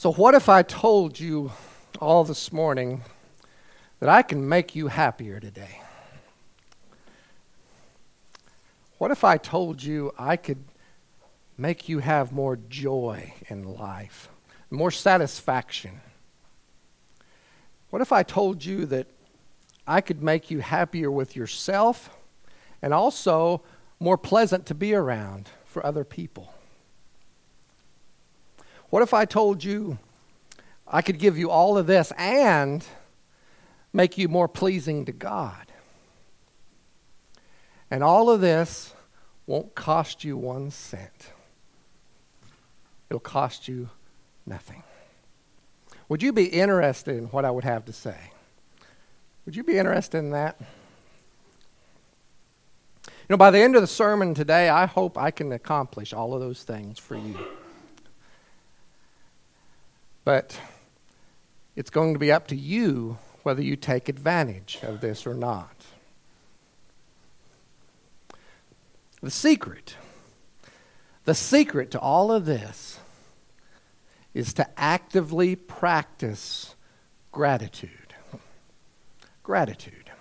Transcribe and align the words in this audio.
So, 0.00 0.10
what 0.10 0.34
if 0.34 0.48
I 0.48 0.62
told 0.62 1.20
you 1.20 1.52
all 2.00 2.24
this 2.24 2.54
morning 2.54 3.02
that 3.98 4.08
I 4.08 4.22
can 4.22 4.48
make 4.48 4.74
you 4.74 4.86
happier 4.86 5.38
today? 5.38 5.82
What 8.96 9.10
if 9.10 9.24
I 9.24 9.36
told 9.36 9.82
you 9.82 10.14
I 10.18 10.36
could 10.36 10.64
make 11.58 11.86
you 11.86 11.98
have 11.98 12.32
more 12.32 12.56
joy 12.56 13.34
in 13.48 13.74
life, 13.74 14.30
more 14.70 14.90
satisfaction? 14.90 16.00
What 17.90 18.00
if 18.00 18.10
I 18.10 18.22
told 18.22 18.64
you 18.64 18.86
that 18.86 19.06
I 19.86 20.00
could 20.00 20.22
make 20.22 20.50
you 20.50 20.60
happier 20.60 21.10
with 21.10 21.36
yourself 21.36 22.08
and 22.80 22.94
also 22.94 23.60
more 23.98 24.16
pleasant 24.16 24.64
to 24.64 24.74
be 24.74 24.94
around 24.94 25.50
for 25.66 25.84
other 25.84 26.04
people? 26.04 26.54
What 28.90 29.02
if 29.02 29.14
I 29.14 29.24
told 29.24 29.62
you 29.62 29.98
I 30.86 31.00
could 31.00 31.18
give 31.18 31.38
you 31.38 31.50
all 31.50 31.78
of 31.78 31.86
this 31.86 32.12
and 32.18 32.84
make 33.92 34.18
you 34.18 34.28
more 34.28 34.48
pleasing 34.48 35.04
to 35.04 35.12
God? 35.12 35.66
And 37.90 38.04
all 38.04 38.30
of 38.30 38.40
this 38.40 38.92
won't 39.46 39.74
cost 39.74 40.24
you 40.24 40.36
one 40.36 40.70
cent. 40.70 41.32
It'll 43.08 43.20
cost 43.20 43.66
you 43.68 43.90
nothing. 44.46 44.82
Would 46.08 46.22
you 46.22 46.32
be 46.32 46.46
interested 46.46 47.16
in 47.16 47.24
what 47.26 47.44
I 47.44 47.50
would 47.50 47.64
have 47.64 47.84
to 47.86 47.92
say? 47.92 48.16
Would 49.46 49.54
you 49.54 49.64
be 49.64 49.78
interested 49.78 50.18
in 50.18 50.30
that? 50.30 50.60
You 53.06 53.34
know, 53.34 53.36
by 53.36 53.52
the 53.52 53.58
end 53.58 53.76
of 53.76 53.82
the 53.82 53.88
sermon 53.88 54.34
today, 54.34 54.68
I 54.68 54.86
hope 54.86 55.16
I 55.16 55.30
can 55.30 55.52
accomplish 55.52 56.12
all 56.12 56.34
of 56.34 56.40
those 56.40 56.64
things 56.64 56.98
for 56.98 57.16
you. 57.16 57.36
But 60.30 60.56
it's 61.74 61.90
going 61.90 62.12
to 62.12 62.20
be 62.20 62.30
up 62.30 62.46
to 62.46 62.56
you 62.56 63.18
whether 63.42 63.60
you 63.60 63.74
take 63.74 64.08
advantage 64.08 64.78
of 64.84 65.00
this 65.00 65.26
or 65.26 65.34
not. 65.34 65.74
The 69.20 69.32
secret, 69.32 69.96
the 71.24 71.34
secret 71.34 71.90
to 71.90 71.98
all 71.98 72.30
of 72.30 72.44
this 72.44 73.00
is 74.32 74.54
to 74.54 74.68
actively 74.80 75.56
practice 75.56 76.76
gratitude. 77.32 78.14
Gratitude. 79.42 80.12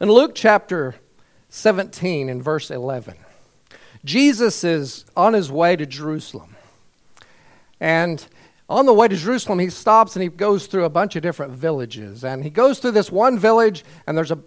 In 0.00 0.12
Luke 0.12 0.36
chapter 0.36 0.94
17 1.48 2.28
and 2.28 2.40
verse 2.40 2.70
11, 2.70 3.16
Jesus 4.04 4.62
is 4.62 5.06
on 5.16 5.32
his 5.32 5.50
way 5.50 5.74
to 5.74 5.86
Jerusalem. 5.86 6.54
And 7.80 8.26
on 8.68 8.86
the 8.86 8.92
way 8.92 9.08
to 9.08 9.16
Jerusalem, 9.16 9.58
he 9.58 9.70
stops 9.70 10.14
and 10.14 10.22
he 10.22 10.28
goes 10.28 10.66
through 10.66 10.84
a 10.84 10.90
bunch 10.90 11.16
of 11.16 11.22
different 11.22 11.52
villages. 11.52 12.24
And 12.24 12.44
he 12.44 12.50
goes 12.50 12.78
through 12.78 12.92
this 12.92 13.10
one 13.10 13.38
village, 13.38 13.84
and 14.06 14.16
there's 14.16 14.30
a 14.30 14.38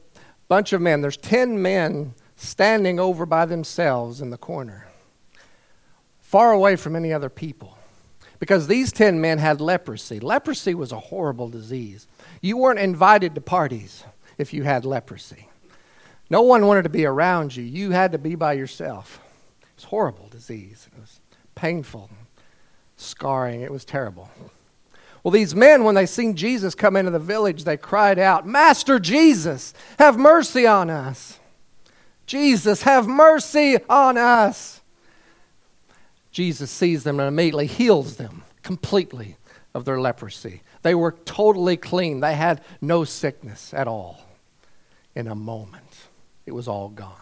bunch 0.48 0.74
of 0.74 0.82
men. 0.82 1.02
There's 1.02 1.18
10 1.18 1.62
men 1.62 2.14
standing 2.36 3.00
over 3.00 3.26
by 3.26 3.46
themselves 3.46 4.22
in 4.22 4.30
the 4.30 4.38
corner, 4.38 4.88
far 6.20 6.52
away 6.52 6.76
from 6.76 6.96
any 6.96 7.14
other 7.14 7.30
people. 7.30 7.78
Because 8.40 8.68
these 8.68 8.92
10 8.92 9.22
men 9.22 9.38
had 9.38 9.62
leprosy. 9.62 10.20
Leprosy 10.20 10.74
was 10.74 10.92
a 10.92 11.00
horrible 11.00 11.48
disease. 11.48 12.08
You 12.42 12.58
weren't 12.58 12.80
invited 12.80 13.36
to 13.36 13.42
parties 13.42 14.04
if 14.40 14.52
you 14.52 14.64
had 14.64 14.84
leprosy. 14.84 15.48
No 16.30 16.42
one 16.42 16.66
wanted 16.66 16.84
to 16.84 16.90
be 16.90 17.06
around 17.06 17.56
you. 17.56 17.64
You 17.64 17.92
had 17.92 18.14
to 18.14 18.18
be 18.18 18.34
by 18.34 18.54
yourself. 18.54 19.22
It 19.62 19.68
was 19.76 19.84
horrible 19.84 20.28
disease. 20.30 20.88
It 20.92 21.00
was 21.00 21.20
painful 21.54 22.10
scarring. 23.02 23.62
It 23.62 23.72
was 23.72 23.86
terrible. 23.86 24.30
Well, 25.24 25.32
these 25.32 25.54
men, 25.54 25.84
when 25.84 25.96
they 25.96 26.06
seen 26.06 26.36
Jesus 26.36 26.74
come 26.74 26.96
into 26.96 27.12
the 27.12 27.20
village, 27.20 27.64
they 27.64 27.78
cried 27.78 28.18
out, 28.18 28.48
Master 28.48 29.00
Jesus, 29.00 29.74
have 30.00 30.18
mercy 30.18 30.66
on 30.66 30.90
us. 30.90 31.40
Jesus, 32.26 32.84
have 32.84 33.08
mercy 33.08 33.78
on 33.90 34.18
us. 34.18 34.82
Jesus 36.32 36.72
sees 36.72 37.04
them 37.04 37.20
and 37.20 37.28
immediately 37.28 37.68
heals 37.68 38.16
them 38.16 38.44
completely 38.64 39.36
of 39.74 39.86
their 39.86 40.00
leprosy. 40.00 40.62
They 40.82 40.96
were 40.96 41.12
totally 41.26 41.78
clean. 41.78 42.20
They 42.20 42.36
had 42.36 42.62
no 42.80 43.04
sickness 43.04 43.74
at 43.74 43.88
all. 43.88 44.26
In 45.14 45.28
a 45.28 45.36
moment, 45.36 46.08
it 46.46 46.54
was 46.54 46.68
all 46.68 46.90
gone. 46.90 47.16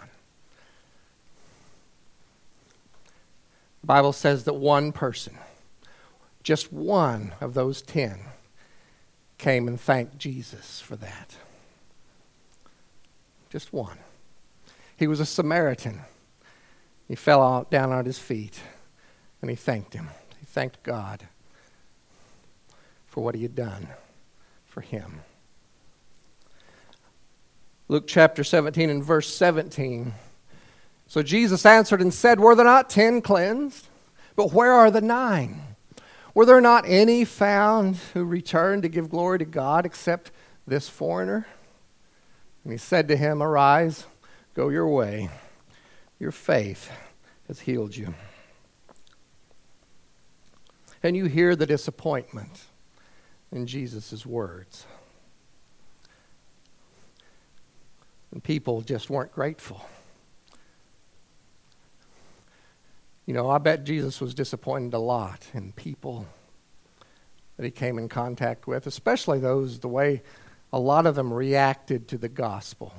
The 3.81 3.87
Bible 3.87 4.13
says 4.13 4.43
that 4.43 4.53
one 4.53 4.91
person, 4.91 5.35
just 6.43 6.71
one 6.71 7.33
of 7.41 7.53
those 7.53 7.81
ten 7.81 8.19
came 9.37 9.67
and 9.67 9.79
thanked 9.79 10.17
Jesus 10.17 10.81
for 10.81 10.95
that. 10.97 11.35
Just 13.49 13.73
one. 13.73 13.97
He 14.97 15.07
was 15.07 15.19
a 15.19 15.25
Samaritan. 15.25 16.01
He 17.07 17.15
fell 17.15 17.41
out, 17.41 17.71
down 17.71 17.91
on 17.91 18.05
his 18.05 18.19
feet 18.19 18.59
and 19.41 19.49
he 19.49 19.55
thanked 19.55 19.93
him. 19.93 20.09
He 20.39 20.45
thanked 20.45 20.83
God 20.83 21.27
for 23.07 23.23
what 23.23 23.35
he 23.35 23.41
had 23.41 23.55
done 23.55 23.87
for 24.65 24.81
him. 24.81 25.21
Luke 27.87 28.05
chapter 28.07 28.43
17 28.43 28.89
and 28.89 29.03
verse 29.03 29.33
17. 29.33 30.13
So 31.07 31.23
Jesus 31.23 31.65
answered 31.65 32.01
and 32.01 32.13
said, 32.13 32.39
Were 32.39 32.53
there 32.53 32.65
not 32.65 32.89
ten 32.89 33.21
cleansed? 33.21 33.87
But 34.35 34.53
where 34.53 34.71
are 34.71 34.91
the 34.91 35.01
nine? 35.01 35.68
Were 36.39 36.45
there 36.45 36.61
not 36.61 36.85
any 36.87 37.25
found 37.25 37.97
who 38.13 38.23
returned 38.23 38.83
to 38.83 38.87
give 38.87 39.09
glory 39.09 39.39
to 39.39 39.43
God 39.43 39.85
except 39.85 40.31
this 40.65 40.87
foreigner? 40.87 41.45
And 42.63 42.71
he 42.71 42.77
said 42.77 43.09
to 43.09 43.17
him, 43.17 43.43
Arise, 43.43 44.05
go 44.53 44.69
your 44.69 44.87
way. 44.87 45.27
Your 46.17 46.31
faith 46.31 46.91
has 47.49 47.59
healed 47.59 47.93
you. 47.93 48.13
And 51.03 51.17
you 51.17 51.25
hear 51.25 51.57
the 51.57 51.65
disappointment 51.65 52.63
in 53.51 53.67
Jesus' 53.67 54.25
words. 54.25 54.85
And 58.31 58.41
people 58.41 58.79
just 58.79 59.09
weren't 59.09 59.33
grateful. 59.33 59.85
You 63.29 63.35
know, 63.35 63.47
I 63.47 63.59
bet 63.59 63.83
Jesus 63.83 64.19
was 64.19 64.33
disappointed 64.33 64.95
a 64.95 64.99
lot 64.99 65.45
in 65.53 65.71
people 65.73 66.25
that 67.57 67.63
he 67.63 67.69
came 67.69 67.99
in 67.99 68.09
contact 68.09 68.65
with, 68.65 68.87
especially 68.87 69.37
those, 69.37 69.77
the 69.77 69.87
way 69.87 70.23
a 70.73 70.79
lot 70.79 71.05
of 71.05 71.13
them 71.13 71.31
reacted 71.31 72.07
to 72.07 72.17
the 72.17 72.27
gospel. 72.27 72.91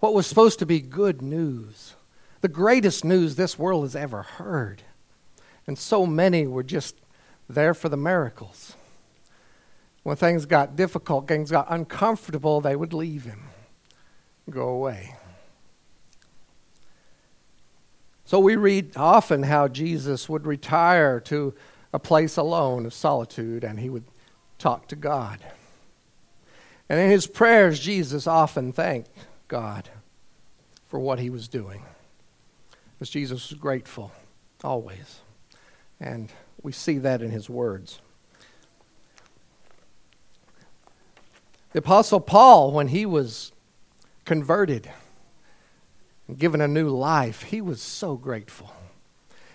What 0.00 0.14
was 0.14 0.26
supposed 0.26 0.58
to 0.58 0.66
be 0.66 0.80
good 0.80 1.22
news, 1.22 1.94
the 2.40 2.48
greatest 2.48 3.04
news 3.04 3.36
this 3.36 3.56
world 3.56 3.84
has 3.84 3.94
ever 3.94 4.22
heard. 4.22 4.82
And 5.68 5.78
so 5.78 6.04
many 6.04 6.48
were 6.48 6.64
just 6.64 6.96
there 7.48 7.72
for 7.72 7.88
the 7.88 7.96
miracles. 7.96 8.74
When 10.02 10.16
things 10.16 10.44
got 10.44 10.74
difficult, 10.74 11.28
things 11.28 11.52
got 11.52 11.68
uncomfortable, 11.70 12.60
they 12.60 12.74
would 12.74 12.92
leave 12.92 13.26
him, 13.26 13.44
go 14.50 14.70
away. 14.70 15.14
So 18.26 18.40
we 18.40 18.56
read 18.56 18.96
often 18.96 19.44
how 19.44 19.68
Jesus 19.68 20.28
would 20.28 20.46
retire 20.46 21.20
to 21.20 21.54
a 21.92 22.00
place 22.00 22.36
alone 22.36 22.84
of 22.84 22.92
solitude 22.92 23.62
and 23.62 23.78
he 23.78 23.88
would 23.88 24.04
talk 24.58 24.88
to 24.88 24.96
God. 24.96 25.38
And 26.88 26.98
in 26.98 27.08
his 27.08 27.28
prayers, 27.28 27.78
Jesus 27.78 28.26
often 28.26 28.72
thanked 28.72 29.10
God 29.46 29.88
for 30.88 30.98
what 30.98 31.20
he 31.20 31.30
was 31.30 31.46
doing. 31.46 31.82
Because 32.94 33.10
Jesus 33.10 33.50
was 33.50 33.58
grateful, 33.60 34.10
always. 34.64 35.20
And 36.00 36.32
we 36.62 36.72
see 36.72 36.98
that 36.98 37.22
in 37.22 37.30
his 37.30 37.48
words. 37.48 38.00
The 41.72 41.78
Apostle 41.78 42.20
Paul, 42.20 42.72
when 42.72 42.88
he 42.88 43.06
was 43.06 43.52
converted, 44.24 44.90
and 46.28 46.38
given 46.38 46.60
a 46.60 46.68
new 46.68 46.88
life, 46.88 47.42
he 47.42 47.60
was 47.60 47.80
so 47.80 48.16
grateful. 48.16 48.72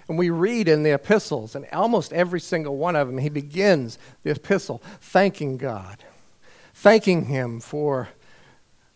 And 0.08 0.18
we 0.18 0.30
read 0.30 0.68
in 0.68 0.84
the 0.84 0.94
epistles, 0.94 1.56
and 1.56 1.66
almost 1.72 2.12
every 2.14 2.40
single 2.40 2.78
one 2.78 2.96
of 2.96 3.08
them, 3.08 3.18
he 3.18 3.30
begins 3.30 3.98
the 4.24 4.32
epistle 4.32 4.82
thanking 5.00 5.58
God, 5.58 6.04
thanking 6.74 7.26
Him 7.26 7.60
for 7.60 8.10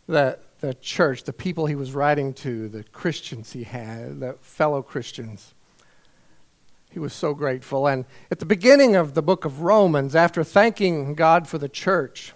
the, 0.07 0.39
the 0.60 0.74
church, 0.74 1.24
the 1.24 1.33
people 1.33 1.66
he 1.66 1.75
was 1.75 1.94
writing 1.94 2.33
to, 2.33 2.68
the 2.68 2.83
Christians 2.83 3.54
he 3.54 3.63
had, 3.63 4.19
the 4.19 4.33
fellow 4.42 4.81
Christians. 4.81 5.54
He 6.92 7.00
was 7.00 7.13
so 7.13 7.33
grateful. 7.33 7.88
And 7.88 8.06
at 8.31 8.39
the 8.39 8.45
beginning 8.45 8.95
of 8.95 9.13
the 9.13 9.22
book 9.22 9.44
of 9.44 9.62
Romans, 9.62 10.16
after 10.16 10.44
thanking 10.44 11.13
God 11.13 11.48
for 11.48 11.57
the 11.57 11.69
church, 11.69 12.33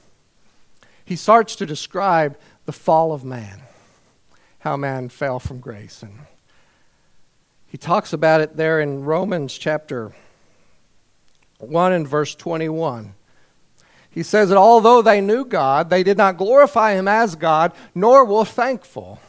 he 1.05 1.15
starts 1.15 1.55
to 1.57 1.65
describe 1.65 2.37
the 2.65 2.71
fall 2.71 3.13
of 3.13 3.23
man 3.23 3.61
how 4.59 4.77
man 4.77 5.09
fell 5.09 5.39
from 5.39 5.59
grace. 5.59 6.03
And 6.03 6.19
he 7.67 7.77
talks 7.77 8.13
about 8.13 8.41
it 8.41 8.57
there 8.57 8.79
in 8.79 9.03
Romans 9.03 9.57
chapter 9.57 10.13
1 11.59 11.91
and 11.91 12.07
verse 12.07 12.35
21. 12.35 13.13
He 14.09 14.23
says 14.23 14.49
that 14.49 14.57
although 14.57 15.01
they 15.01 15.21
knew 15.21 15.45
God, 15.45 15.89
they 15.89 16.03
did 16.03 16.17
not 16.17 16.37
glorify 16.37 16.93
him 16.93 17.07
as 17.07 17.35
God, 17.35 17.73
nor 17.93 18.25
were 18.25 18.45
thankful, 18.45 19.19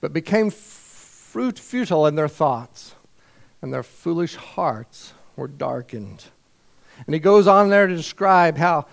but 0.00 0.12
became 0.12 0.50
fruit 0.50 1.58
futile 1.58 2.06
in 2.06 2.16
their 2.16 2.28
thoughts, 2.28 2.94
and 3.62 3.72
their 3.72 3.82
foolish 3.82 4.34
hearts 4.34 5.12
were 5.36 5.48
darkened. 5.48 6.24
And 7.06 7.14
he 7.14 7.20
goes 7.20 7.46
on 7.46 7.70
there 7.70 7.86
to 7.86 7.96
describe 7.96 8.56
how, 8.56 8.86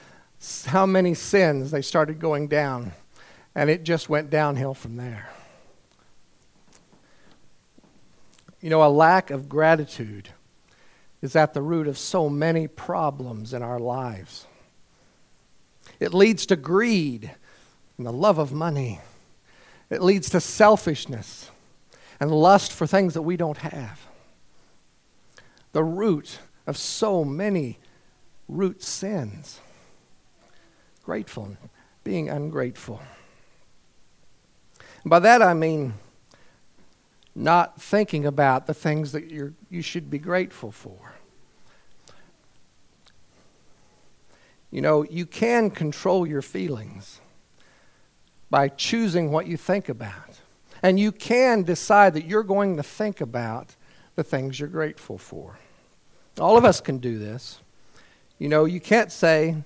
how 0.65 0.85
many 0.85 1.13
sins 1.13 1.71
they 1.71 1.81
started 1.81 2.19
going 2.19 2.47
down, 2.47 2.91
and 3.55 3.69
it 3.69 3.83
just 3.83 4.07
went 4.07 4.29
downhill 4.29 4.73
from 4.73 4.97
there. 4.97 5.29
You 8.61 8.69
know, 8.69 8.83
a 8.83 8.89
lack 8.89 9.31
of 9.31 9.49
gratitude 9.49 10.29
is 11.21 11.35
at 11.35 11.53
the 11.53 11.61
root 11.61 11.87
of 11.87 11.97
so 11.97 12.29
many 12.29 12.67
problems 12.67 13.53
in 13.53 13.61
our 13.61 13.79
lives. 13.79 14.45
It 15.99 16.13
leads 16.13 16.45
to 16.47 16.55
greed 16.55 17.31
and 17.97 18.05
the 18.05 18.13
love 18.13 18.37
of 18.37 18.51
money. 18.51 18.99
It 19.89 20.01
leads 20.01 20.29
to 20.31 20.39
selfishness 20.39 21.49
and 22.19 22.31
lust 22.31 22.71
for 22.71 22.85
things 22.85 23.15
that 23.15 23.23
we 23.23 23.35
don't 23.35 23.57
have. 23.57 24.07
The 25.73 25.83
root 25.83 26.39
of 26.67 26.77
so 26.77 27.25
many 27.25 27.79
root 28.47 28.83
sins. 28.83 29.59
Grateful, 31.03 31.57
being 32.03 32.29
ungrateful. 32.29 33.01
And 35.03 35.09
by 35.09 35.19
that 35.19 35.41
I 35.41 35.53
mean 35.53 35.93
not 37.33 37.81
thinking 37.81 38.25
about 38.25 38.67
the 38.67 38.73
things 38.73 39.11
that 39.13 39.29
you 39.29 39.53
you 39.69 39.81
should 39.81 40.09
be 40.09 40.19
grateful 40.19 40.71
for. 40.71 41.13
You 44.71 44.81
know, 44.81 45.03
you 45.03 45.25
can 45.25 45.69
control 45.69 46.25
your 46.25 46.41
feelings 46.41 47.19
by 48.49 48.69
choosing 48.69 49.31
what 49.31 49.47
you 49.47 49.57
think 49.57 49.89
about. 49.89 50.39
And 50.81 50.99
you 50.99 51.11
can 51.11 51.63
decide 51.63 52.13
that 52.15 52.25
you're 52.25 52.43
going 52.43 52.77
to 52.77 52.83
think 52.83 53.21
about 53.21 53.75
the 54.15 54.23
things 54.23 54.59
you're 54.59 54.69
grateful 54.69 55.17
for. 55.17 55.59
All 56.39 56.57
of 56.57 56.65
us 56.65 56.81
can 56.81 56.97
do 56.97 57.19
this. 57.19 57.59
You 58.39 58.49
know, 58.49 58.65
you 58.65 58.79
can't 58.79 59.11
say 59.11 59.57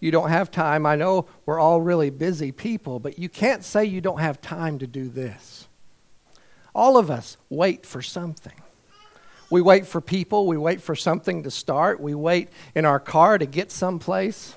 you 0.00 0.10
don't 0.10 0.28
have 0.28 0.50
time. 0.50 0.86
I 0.86 0.96
know 0.96 1.26
we're 1.46 1.58
all 1.58 1.80
really 1.80 2.10
busy 2.10 2.52
people, 2.52 3.00
but 3.00 3.18
you 3.18 3.28
can't 3.28 3.64
say 3.64 3.84
you 3.84 4.00
don't 4.00 4.20
have 4.20 4.40
time 4.40 4.78
to 4.78 4.86
do 4.86 5.08
this. 5.08 5.68
All 6.74 6.96
of 6.96 7.10
us 7.10 7.36
wait 7.50 7.84
for 7.84 8.02
something. 8.02 8.54
We 9.50 9.60
wait 9.60 9.86
for 9.86 10.00
people, 10.00 10.46
we 10.46 10.56
wait 10.56 10.80
for 10.80 10.96
something 10.96 11.42
to 11.42 11.50
start, 11.50 12.00
we 12.00 12.14
wait 12.14 12.48
in 12.74 12.86
our 12.86 12.98
car 12.98 13.36
to 13.36 13.44
get 13.44 13.70
someplace. 13.70 14.54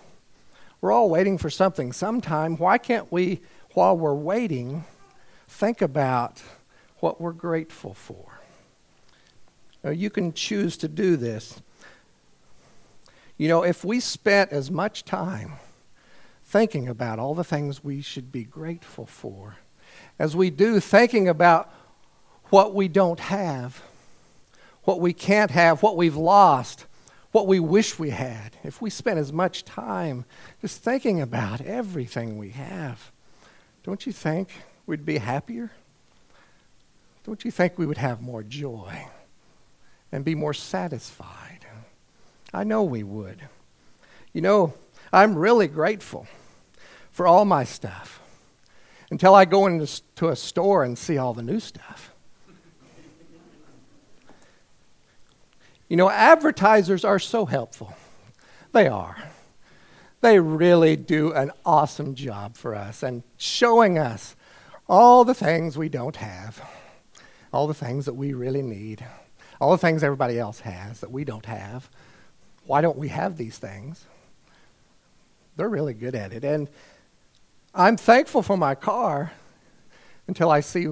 We're 0.80 0.94
all 0.94 1.10
waiting 1.10 1.38
for 1.38 1.50
something 1.50 1.92
sometime. 1.92 2.56
Why 2.56 2.78
can't 2.78 3.12
we, 3.12 3.42
while 3.74 3.98
we're 3.98 4.14
waiting, 4.14 4.86
think 5.50 5.82
about 5.82 6.42
what 7.00 7.20
we're 7.20 7.34
grateful 7.34 7.94
for? 7.94 8.40
Now, 9.84 9.90
you 9.90 10.10
can 10.10 10.32
choose 10.32 10.78
to 10.78 10.88
do 10.88 11.18
this. 11.18 11.62
You 13.38 13.50
know, 13.50 13.64
if 13.64 13.84
we 13.84 14.00
spent 14.00 14.52
as 14.52 14.72
much 14.72 15.04
time 15.04 15.54
thinking 16.46 16.88
about 16.88 17.20
all 17.20 17.36
the 17.36 17.44
things 17.44 17.84
we 17.84 18.02
should 18.02 18.32
be 18.32 18.44
grateful 18.44 19.06
for 19.06 19.58
as 20.18 20.36
we 20.36 20.50
do 20.50 20.80
thinking 20.80 21.28
about 21.28 21.70
what 22.56 22.74
we 22.74 22.88
don't 22.88 23.20
have, 23.20 23.84
what 24.86 25.02
we 25.02 25.12
can't 25.12 25.52
have, 25.52 25.84
what 25.84 25.98
we've 25.98 26.16
lost, 26.16 26.86
what 27.34 27.48
we 27.48 27.60
wish 27.60 28.00
we 28.00 28.12
had, 28.12 28.56
if 28.64 28.82
we 28.82 28.90
spent 28.90 29.20
as 29.20 29.34
much 29.34 29.66
time 29.66 30.24
just 30.62 30.82
thinking 30.82 31.20
about 31.20 31.60
everything 31.60 32.38
we 32.38 32.52
have, 32.52 33.12
don't 33.84 34.06
you 34.06 34.14
think 34.14 34.48
we'd 34.86 35.06
be 35.06 35.18
happier? 35.18 35.70
Don't 37.26 37.44
you 37.44 37.52
think 37.52 37.78
we 37.78 37.86
would 37.86 37.98
have 37.98 38.22
more 38.22 38.42
joy 38.42 39.06
and 40.14 40.24
be 40.24 40.34
more 40.34 40.54
satisfied? 40.54 41.66
I 42.54 42.64
know 42.64 42.84
we 42.86 43.04
would. 43.04 43.42
You 44.32 44.40
know, 44.40 44.74
I'm 45.12 45.36
really 45.36 45.68
grateful 45.68 46.26
for 47.12 47.28
all 47.28 47.44
my 47.44 47.66
stuff 47.66 48.22
until 49.12 49.36
I 49.36 49.44
go 49.44 49.68
into 49.68 50.30
a 50.30 50.38
store 50.38 50.86
and 50.86 50.98
see 50.98 51.18
all 51.18 51.34
the 51.34 51.44
new 51.44 51.60
stuff. 51.60 52.15
You 55.88 55.98
know, 55.98 56.10
advertisers 56.10 57.06
are 57.06 57.20
so 57.20 57.46
helpful. 57.46 57.96
They 58.72 58.88
are. 58.88 59.18
They 60.22 60.40
really 60.40 60.96
do 60.96 61.34
an 61.34 61.52
awesome 61.66 62.16
job 62.16 62.58
for 62.58 62.74
us 62.74 63.04
and 63.04 63.24
showing 63.38 64.00
us 64.00 64.36
all 64.90 65.24
the 65.24 65.36
things 65.36 65.78
we 65.78 65.90
don't 65.90 66.16
have, 66.16 66.64
all 67.54 67.68
the 67.68 67.74
things 67.74 68.06
that 68.06 68.16
we 68.16 68.34
really 68.34 68.64
need, 68.64 69.06
all 69.62 69.72
the 69.72 69.78
things 69.78 70.04
everybody 70.04 70.40
else 70.40 70.62
has 70.62 71.02
that 71.02 71.12
we 71.12 71.24
don't 71.24 71.46
have. 71.46 71.90
Why 72.66 72.82
don't 72.82 72.98
we 72.98 73.10
have 73.10 73.38
these 73.38 73.58
things? 73.58 74.06
They're 75.56 75.70
really 75.70 75.94
good 75.94 76.16
at 76.16 76.34
it. 76.34 76.44
And 76.44 76.68
I'm 77.74 77.98
thankful 77.98 78.42
for 78.42 78.58
my 78.58 78.74
car 78.74 79.32
until 80.28 80.50
I 80.50 80.62
see 80.62 80.88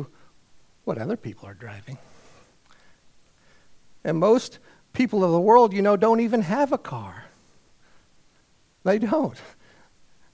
what 0.83 0.97
other 0.97 1.17
people 1.17 1.47
are 1.49 1.53
driving. 1.53 1.97
And 4.03 4.19
most 4.19 4.59
people 4.93 5.23
of 5.23 5.31
the 5.31 5.39
world, 5.39 5.73
you 5.73 5.81
know, 5.81 5.97
don't 5.97 6.19
even 6.19 6.43
have 6.43 6.71
a 6.71 6.77
car. 6.77 7.25
They 8.83 8.99
don't. 8.99 9.39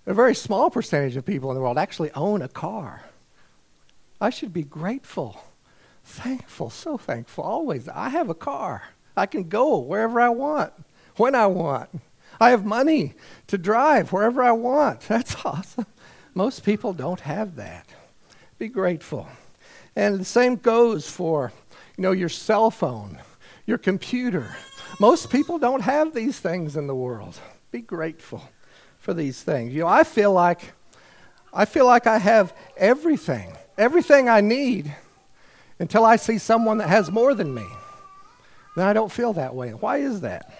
A 0.05 0.13
very 0.13 0.35
small 0.35 0.69
percentage 0.69 1.15
of 1.15 1.25
people 1.25 1.49
in 1.51 1.55
the 1.55 1.61
world 1.61 1.77
actually 1.77 2.11
own 2.11 2.41
a 2.41 2.47
car. 2.47 3.03
I 4.19 4.29
should 4.29 4.51
be 4.51 4.63
grateful, 4.63 5.41
thankful, 6.03 6.69
so 6.69 6.97
thankful 6.97 7.43
always. 7.43 7.87
I 7.87 8.09
have 8.09 8.29
a 8.29 8.35
car. 8.35 8.83
I 9.15 9.25
can 9.25 9.43
go 9.43 9.77
wherever 9.77 10.19
I 10.19 10.29
want, 10.29 10.73
when 11.15 11.35
I 11.35 11.47
want. 11.47 11.89
I 12.39 12.51
have 12.51 12.65
money 12.65 13.13
to 13.47 13.57
drive 13.57 14.11
wherever 14.11 14.41
I 14.41 14.51
want. 14.51 15.01
That's 15.07 15.35
awesome. 15.45 15.85
Most 16.33 16.63
people 16.63 16.93
don't 16.93 17.21
have 17.21 17.55
that. 17.55 17.87
Be 18.57 18.67
grateful. 18.67 19.27
And 19.95 20.19
the 20.19 20.25
same 20.25 20.55
goes 20.55 21.09
for, 21.09 21.51
you 21.97 22.01
know, 22.01 22.11
your 22.11 22.29
cell 22.29 22.71
phone 22.71 23.19
your 23.69 23.77
computer. 23.77 24.55
Most 24.99 25.29
people 25.29 25.59
don't 25.59 25.81
have 25.81 26.15
these 26.15 26.39
things 26.39 26.75
in 26.75 26.87
the 26.87 26.95
world. 26.95 27.39
Be 27.71 27.81
grateful 27.81 28.49
for 28.97 29.13
these 29.13 29.43
things. 29.43 29.75
You 29.75 29.81
know, 29.81 29.87
I 29.87 30.03
feel 30.03 30.33
like 30.33 30.73
I 31.53 31.65
feel 31.65 31.85
like 31.85 32.07
I 32.07 32.17
have 32.17 32.53
everything, 32.77 33.55
everything 33.77 34.27
I 34.27 34.41
need 34.41 34.93
until 35.77 36.03
I 36.03 36.15
see 36.15 36.39
someone 36.39 36.79
that 36.79 36.89
has 36.89 37.11
more 37.11 37.35
than 37.35 37.53
me. 37.53 37.65
Then 38.75 38.87
I 38.87 38.93
don't 38.93 39.11
feel 39.11 39.33
that 39.33 39.53
way. 39.53 39.71
Why 39.71 39.97
is 39.97 40.21
that? 40.21 40.51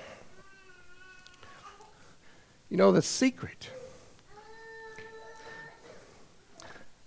You 2.69 2.77
know, 2.77 2.91
the 2.91 3.01
secret. 3.01 3.69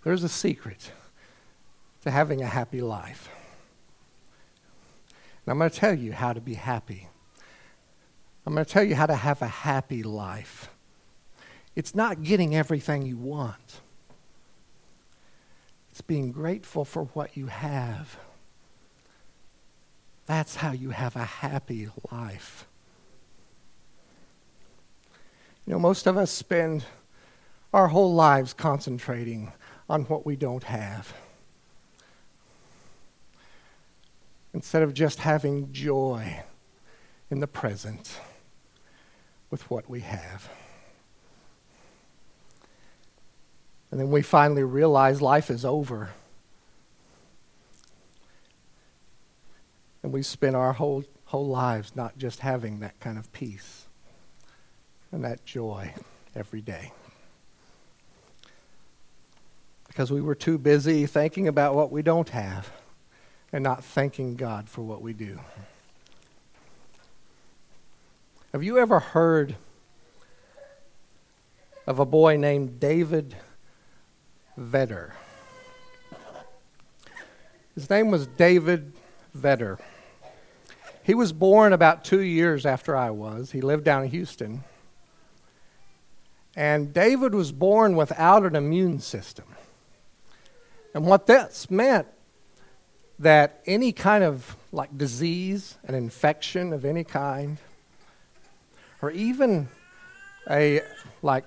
There's 0.03 0.25
a 0.25 0.29
secret 0.29 0.91
to 2.03 2.11
having 2.11 2.43
a 2.43 2.47
happy 2.47 2.81
life. 2.81 3.29
And 5.45 5.53
I'm 5.53 5.59
going 5.59 5.71
to 5.71 5.77
tell 5.77 5.95
you 5.95 6.13
how 6.13 6.33
to 6.33 6.41
be 6.41 6.55
happy. 6.55 7.09
I'm 8.47 8.55
going 8.55 8.65
to 8.65 8.71
tell 8.71 8.85
you 8.85 8.95
how 8.95 9.07
to 9.07 9.15
have 9.15 9.43
a 9.43 9.47
happy 9.47 10.03
life. 10.03 10.69
It's 11.75 11.95
not 11.95 12.23
getting 12.23 12.55
everything 12.55 13.03
you 13.03 13.17
want, 13.17 13.81
it's 15.91 16.01
being 16.01 16.33
grateful 16.33 16.85
for 16.85 17.05
what 17.05 17.37
you 17.37 17.47
have. 17.47 18.19
That's 20.27 20.57
how 20.57 20.73
you 20.73 20.91
have 20.91 21.17
a 21.17 21.25
happy 21.25 21.89
life. 22.11 22.67
You 25.67 25.73
know, 25.73 25.79
most 25.79 26.07
of 26.07 26.17
us 26.17 26.31
spend 26.31 26.85
our 27.73 27.89
whole 27.89 28.15
lives 28.15 28.53
concentrating 28.53 29.53
on 29.89 30.03
what 30.05 30.25
we 30.25 30.37
don't 30.37 30.65
have. 30.65 31.13
Instead 34.54 34.82
of 34.82 34.94
just 34.94 35.21
having 35.21 35.73
joy 35.73 36.42
in 37.30 37.40
the 37.40 37.47
present 37.47 38.18
with 39.50 39.71
what 39.71 39.88
we 39.88 40.00
have. 40.00 40.49
And 43.90 44.00
then 44.00 44.11
we 44.11 44.23
finally 44.23 44.64
realize 44.64 45.21
life 45.21 45.50
is 45.50 45.64
over. 45.64 46.11
And 50.02 50.12
we 50.12 50.23
spend 50.23 50.56
our 50.56 50.73
whole, 50.73 51.04
whole 51.26 51.47
lives 51.47 51.92
not 51.94 52.16
just 52.18 52.40
having 52.40 52.80
that 52.80 52.99
kind 53.00 53.18
of 53.18 53.30
peace 53.32 53.87
and 55.12 55.25
that 55.25 55.44
joy 55.44 55.94
every 56.35 56.62
day. 56.62 56.92
Because 59.87 60.11
we 60.11 60.23
were 60.23 60.35
too 60.35 60.56
busy 60.56 61.04
thinking 61.04 61.47
about 61.47 61.75
what 61.75 61.92
we 61.92 62.02
don't 62.02 62.30
have 62.30 62.71
and 63.52 63.62
not 63.62 63.85
thanking 63.85 64.35
God 64.35 64.68
for 64.68 64.82
what 64.82 65.02
we 65.02 65.12
do. 65.12 65.38
Have 68.52 68.62
you 68.62 68.78
ever 68.78 68.99
heard 68.99 69.56
of 71.87 71.99
a 71.99 72.06
boy 72.06 72.37
named 72.37 72.80
David 72.80 73.37
Vetter? 74.59 75.12
His 77.75 77.88
name 77.88 78.11
was 78.11 78.26
David 78.26 78.92
Vetter. 79.37 79.78
He 81.02 81.14
was 81.14 81.32
born 81.32 81.73
about 81.73 82.04
two 82.04 82.21
years 82.21 82.64
after 82.64 82.97
I 82.97 83.11
was. 83.11 83.50
He 83.50 83.61
lived 83.61 83.85
down 83.85 84.04
in 84.04 84.11
Houston. 84.11 84.64
And 86.54 86.92
David 86.92 87.35
was 87.35 87.50
born 87.50 87.97
without 87.97 88.44
an 88.44 88.54
immune 88.54 89.00
system. 89.00 89.47
And 90.94 91.06
what 91.06 91.26
this 91.26 91.71
meant 91.71 92.06
that 93.23 93.62
any 93.67 93.93
kind 93.93 94.25
of 94.25 94.57
like 94.73 94.97
disease, 94.99 95.79
an 95.85 95.95
infection 95.95 96.73
of 96.73 96.85
any 96.85 97.05
kind, 97.05 97.59
or 99.00 99.11
even 99.12 99.69
a 100.50 100.81
like 101.23 101.45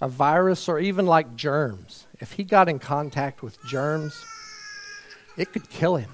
a 0.00 0.08
virus 0.08 0.68
or 0.68 0.78
even 0.78 1.06
like 1.06 1.36
germs, 1.36 2.06
if 2.20 2.32
he 2.32 2.44
got 2.44 2.68
in 2.68 2.78
contact 2.78 3.42
with 3.42 3.56
germs, 3.64 4.24
it 5.36 5.52
could 5.52 5.70
kill 5.70 5.96
him. 5.96 6.10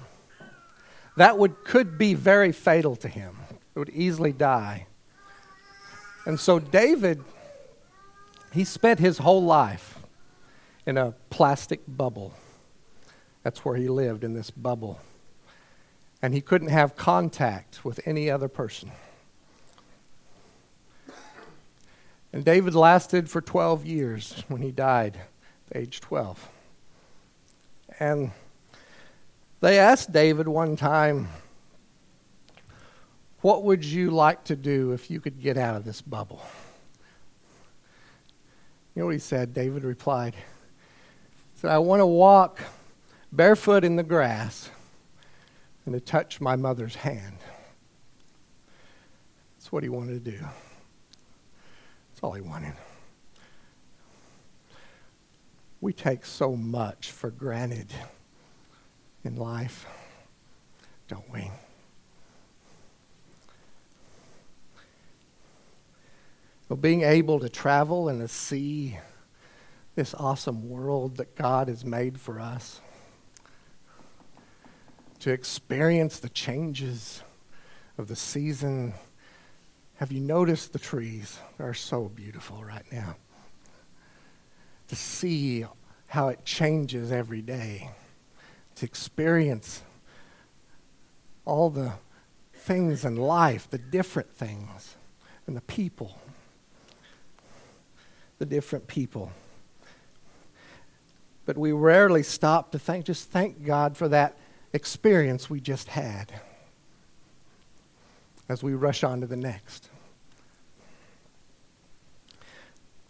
That 1.17 1.37
would 1.37 1.63
could 1.63 1.97
be 1.97 2.13
very 2.13 2.51
fatal 2.51 2.95
to 2.97 3.07
him. 3.07 3.35
It 3.75 3.79
would 3.79 3.89
easily 3.89 4.31
die. 4.31 4.85
And 6.25 6.39
so 6.39 6.59
David 6.59 7.23
he 8.51 8.65
spent 8.65 8.99
his 8.99 9.17
whole 9.17 9.43
life 9.43 9.99
in 10.85 10.97
a 10.97 11.13
plastic 11.29 11.81
bubble. 11.87 12.33
That's 13.43 13.65
where 13.65 13.75
he 13.75 13.87
lived, 13.87 14.23
in 14.23 14.33
this 14.33 14.51
bubble. 14.51 14.99
And 16.21 16.33
he 16.33 16.41
couldn't 16.41 16.69
have 16.69 16.95
contact 16.95 17.83
with 17.83 17.99
any 18.05 18.29
other 18.29 18.47
person. 18.47 18.91
And 22.33 22.45
David 22.45 22.75
lasted 22.75 23.29
for 23.29 23.41
12 23.41 23.85
years 23.85 24.43
when 24.47 24.61
he 24.61 24.71
died 24.71 25.19
age 25.73 26.01
12. 26.01 26.49
And 27.99 28.31
they 29.59 29.79
asked 29.79 30.11
David 30.11 30.47
one 30.47 30.75
time, 30.75 31.27
What 33.41 33.63
would 33.63 33.83
you 33.83 34.11
like 34.11 34.43
to 34.45 34.55
do 34.55 34.91
if 34.91 35.09
you 35.09 35.19
could 35.19 35.41
get 35.41 35.57
out 35.57 35.75
of 35.75 35.85
this 35.85 36.01
bubble? 36.01 36.41
You 38.95 39.01
know 39.01 39.05
what 39.05 39.13
he 39.13 39.19
said? 39.19 39.53
David 39.53 39.83
replied, 39.83 40.35
he 40.35 41.59
said, 41.59 41.71
I 41.71 41.77
want 41.77 42.01
to 42.01 42.05
walk 42.05 42.61
barefoot 43.31 43.83
in 43.83 43.95
the 43.95 44.03
grass 44.03 44.69
and 45.85 45.93
to 45.93 45.99
touch 45.99 46.41
my 46.41 46.55
mother's 46.55 46.95
hand. 46.95 47.37
That's 49.57 49.71
what 49.71 49.83
he 49.83 49.89
wanted 49.89 50.23
to 50.23 50.31
do. 50.31 50.37
That's 50.37 52.23
all 52.23 52.33
he 52.33 52.41
wanted. 52.41 52.73
We 55.79 55.93
take 55.93 56.25
so 56.25 56.55
much 56.55 57.11
for 57.11 57.31
granted 57.31 57.91
in 59.23 59.35
life, 59.35 59.85
don't 61.07 61.31
we? 61.31 61.49
Well, 66.69 66.77
being 66.77 67.01
able 67.01 67.39
to 67.39 67.49
travel 67.49 68.07
and 68.07 68.21
to 68.21 68.27
see 68.27 68.97
this 69.95 70.13
awesome 70.13 70.69
world 70.69 71.17
that 71.17 71.35
God 71.35 71.67
has 71.67 71.83
made 71.83 72.19
for 72.19 72.39
us, 72.39 72.79
to 75.21 75.31
experience 75.31 76.19
the 76.19 76.29
changes 76.29 77.23
of 77.97 78.07
the 78.07 78.15
season. 78.15 78.93
Have 79.95 80.11
you 80.11 80.19
noticed 80.19 80.73
the 80.73 80.79
trees? 80.79 81.39
They're 81.57 81.73
so 81.73 82.09
beautiful 82.09 82.63
right 82.63 82.85
now. 82.91 83.15
To 84.89 84.95
see 84.95 85.65
how 86.07 86.27
it 86.27 86.43
changes 86.43 87.11
every 87.11 87.41
day, 87.41 87.91
to 88.75 88.85
experience 88.85 89.81
all 91.45 91.69
the 91.69 91.93
things 92.53 93.05
in 93.05 93.15
life, 93.15 93.69
the 93.69 93.77
different 93.77 94.35
things, 94.35 94.97
and 95.47 95.55
the 95.55 95.61
people 95.61 96.19
the 98.41 98.45
different 98.47 98.87
people. 98.87 99.31
But 101.45 101.59
we 101.59 101.71
rarely 101.71 102.23
stop 102.23 102.71
to 102.71 102.79
thank, 102.79 103.05
just 103.05 103.29
thank 103.29 103.63
God 103.63 103.95
for 103.95 104.07
that 104.07 104.35
experience 104.73 105.49
we 105.49 105.59
just 105.59 105.89
had 105.89 106.31
as 108.47 108.63
we 108.63 108.73
rush 108.73 109.03
on 109.03 109.21
to 109.21 109.27
the 109.27 109.37
next. 109.37 109.89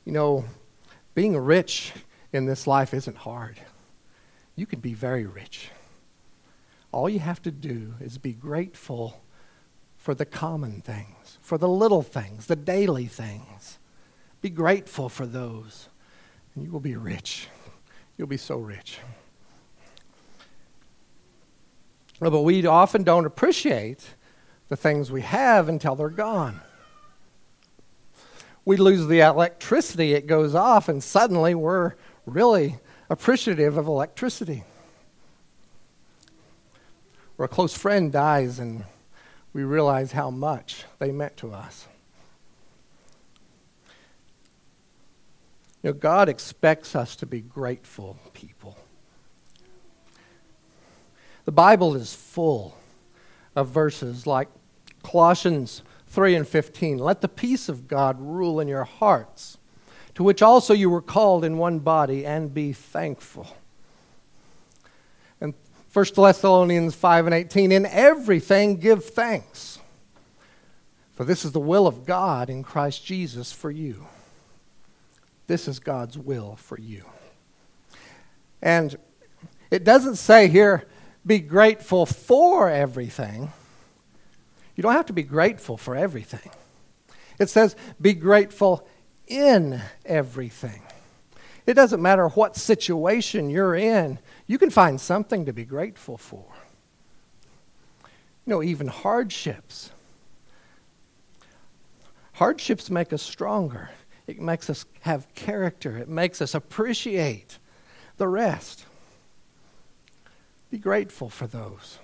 You 0.05 0.13
know, 0.13 0.45
being 1.13 1.37
rich 1.37 1.93
in 2.33 2.45
this 2.45 2.67
life 2.67 2.93
isn't 2.93 3.17
hard. 3.17 3.59
You 4.55 4.65
can 4.65 4.79
be 4.79 4.93
very 4.93 5.25
rich. 5.25 5.69
All 6.91 7.09
you 7.09 7.19
have 7.19 7.41
to 7.43 7.51
do 7.51 7.93
is 7.99 8.17
be 8.17 8.33
grateful 8.33 9.21
for 9.97 10.13
the 10.13 10.25
common 10.25 10.81
things, 10.81 11.37
for 11.41 11.57
the 11.57 11.69
little 11.69 12.01
things, 12.01 12.47
the 12.47 12.55
daily 12.55 13.05
things. 13.05 13.79
Be 14.41 14.49
grateful 14.49 15.07
for 15.07 15.25
those, 15.25 15.87
and 16.55 16.63
you 16.63 16.71
will 16.71 16.79
be 16.79 16.95
rich. 16.95 17.47
You'll 18.17 18.27
be 18.27 18.37
so 18.37 18.57
rich. 18.57 18.99
But 22.29 22.43
we 22.43 22.63
often 22.67 23.01
don't 23.01 23.25
appreciate 23.25 24.13
the 24.69 24.75
things 24.75 25.11
we 25.11 25.21
have 25.21 25.67
until 25.67 25.95
they're 25.95 26.09
gone. 26.09 26.61
We 28.63 28.77
lose 28.77 29.07
the 29.07 29.21
electricity, 29.21 30.13
it 30.13 30.27
goes 30.27 30.53
off, 30.53 30.87
and 30.87 31.03
suddenly 31.03 31.55
we're 31.55 31.95
really 32.27 32.77
appreciative 33.09 33.75
of 33.75 33.87
electricity. 33.87 34.63
Or 37.39 37.45
a 37.45 37.47
close 37.47 37.75
friend 37.75 38.11
dies, 38.11 38.59
and 38.59 38.85
we 39.51 39.63
realize 39.63 40.11
how 40.11 40.29
much 40.29 40.85
they 40.99 41.11
meant 41.11 41.37
to 41.37 41.51
us. 41.51 41.87
You 45.81 45.89
know, 45.89 45.93
God 45.93 46.29
expects 46.29 46.95
us 46.95 47.15
to 47.15 47.25
be 47.25 47.41
grateful 47.41 48.19
people. 48.33 48.77
The 51.45 51.51
Bible 51.51 51.95
is 51.95 52.13
full 52.13 52.77
of 53.55 53.69
verses 53.69 54.27
like 54.27 54.47
Colossians 55.03 55.81
3 56.07 56.35
and 56.35 56.47
15. 56.47 56.97
Let 56.97 57.21
the 57.21 57.27
peace 57.27 57.69
of 57.69 57.87
God 57.87 58.17
rule 58.19 58.59
in 58.59 58.67
your 58.67 58.83
hearts, 58.83 59.57
to 60.15 60.23
which 60.23 60.41
also 60.41 60.73
you 60.73 60.89
were 60.89 61.01
called 61.01 61.43
in 61.43 61.57
one 61.57 61.79
body, 61.79 62.25
and 62.25 62.53
be 62.53 62.73
thankful. 62.73 63.55
And 65.39 65.53
1 65.93 66.05
Thessalonians 66.15 66.95
5 66.95 67.25
and 67.25 67.33
18. 67.33 67.71
In 67.71 67.85
everything 67.85 68.77
give 68.77 69.03
thanks, 69.03 69.79
for 71.13 71.25
this 71.25 71.43
is 71.43 71.51
the 71.51 71.59
will 71.59 71.87
of 71.87 72.05
God 72.05 72.49
in 72.49 72.63
Christ 72.63 73.05
Jesus 73.05 73.51
for 73.51 73.71
you. 73.71 74.07
This 75.47 75.67
is 75.67 75.79
God's 75.79 76.17
will 76.17 76.55
for 76.55 76.79
you. 76.79 77.05
And 78.61 78.95
it 79.69 79.83
doesn't 79.83 80.15
say 80.15 80.47
here, 80.47 80.85
be 81.25 81.39
grateful 81.39 82.05
for 82.05 82.69
everything. 82.69 83.51
You 84.75 84.83
don't 84.83 84.93
have 84.93 85.07
to 85.07 85.13
be 85.13 85.23
grateful 85.23 85.77
for 85.77 85.95
everything. 85.95 86.49
It 87.39 87.49
says, 87.49 87.75
be 87.99 88.13
grateful 88.13 88.87
in 89.27 89.81
everything. 90.05 90.81
It 91.65 91.75
doesn't 91.75 92.01
matter 92.01 92.27
what 92.29 92.55
situation 92.55 93.49
you're 93.49 93.75
in, 93.75 94.19
you 94.47 94.57
can 94.57 94.69
find 94.69 94.99
something 94.99 95.45
to 95.45 95.53
be 95.53 95.63
grateful 95.63 96.17
for. 96.17 96.45
You 98.45 98.51
know, 98.51 98.63
even 98.63 98.87
hardships. 98.87 99.91
Hardships 102.33 102.89
make 102.89 103.13
us 103.13 103.21
stronger. 103.21 103.91
It 104.25 104.39
makes 104.39 104.69
us 104.69 104.85
have 105.01 105.33
character. 105.35 105.97
It 105.97 106.09
makes 106.09 106.41
us 106.41 106.55
appreciate 106.55 107.59
the 108.17 108.27
rest. 108.27 108.85
Be 110.71 110.77
grateful 110.77 111.29
for 111.29 111.47
those. 111.47 111.99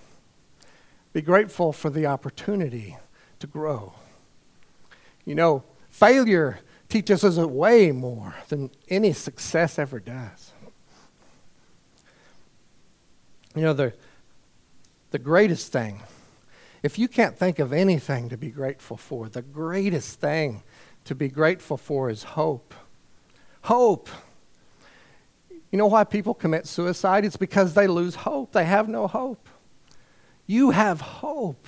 Be 1.14 1.22
grateful 1.22 1.72
for 1.72 1.90
the 1.90 2.06
opportunity 2.06 2.98
to 3.40 3.48
grow. 3.48 3.94
You 5.26 5.36
know, 5.36 5.64
failure 5.90 6.60
teaches 6.90 7.24
us 7.24 7.38
way 7.38 7.92
more 7.92 8.36
than 8.50 8.70
any 8.90 9.14
success 9.14 9.80
ever 9.80 10.00
does. 10.00 10.52
You 13.56 13.62
know, 13.64 13.74
the, 13.74 13.94
the 15.12 15.20
greatest 15.20 15.72
thing, 15.72 16.04
if 16.84 17.00
you 17.00 17.08
can't 17.08 17.38
think 17.38 17.60
of 17.60 17.72
anything 17.74 18.30
to 18.30 18.38
be 18.38 18.50
grateful 18.50 18.98
for, 18.98 19.30
the 19.30 19.42
greatest 19.42 20.20
thing 20.20 20.62
to 21.06 21.16
be 21.16 21.30
grateful 21.30 21.78
for 21.78 22.10
is 22.10 22.24
hope. 22.24 22.74
Hope. 23.64 24.10
You 25.72 25.78
know 25.78 25.88
why 25.88 26.04
people 26.04 26.34
commit 26.34 26.66
suicide? 26.66 27.26
It's 27.26 27.38
because 27.38 27.74
they 27.74 27.88
lose 27.88 28.16
hope. 28.16 28.54
They 28.54 28.66
have 28.66 28.88
no 28.88 29.08
hope. 29.08 29.50
You 30.46 30.72
have 30.72 31.02
hope 31.02 31.68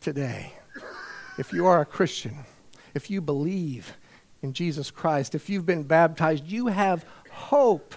today 0.00 0.52
if 1.38 1.52
you 1.52 1.66
are 1.66 1.80
a 1.80 1.86
Christian. 1.86 2.44
if 2.94 3.10
you 3.10 3.20
believe 3.20 3.96
in 4.40 4.52
Jesus 4.52 4.90
Christ, 4.90 5.34
if 5.34 5.48
you've 5.48 5.66
been 5.66 5.82
baptized, 5.82 6.46
you 6.46 6.68
have 6.68 7.04
hope. 7.30 7.94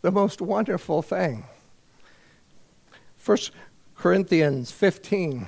The 0.00 0.10
most 0.10 0.40
wonderful 0.40 1.02
thing. 1.02 1.44
1 3.24 3.38
Corinthians 3.94 4.70
15. 4.70 5.46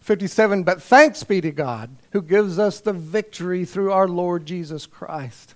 57 0.00 0.64
But 0.64 0.82
thanks 0.82 1.22
be 1.22 1.40
to 1.40 1.50
God 1.50 1.96
who 2.12 2.22
gives 2.22 2.58
us 2.58 2.80
the 2.80 2.92
victory 2.92 3.64
through 3.64 3.92
our 3.92 4.08
Lord 4.08 4.46
Jesus 4.46 4.86
Christ. 4.86 5.54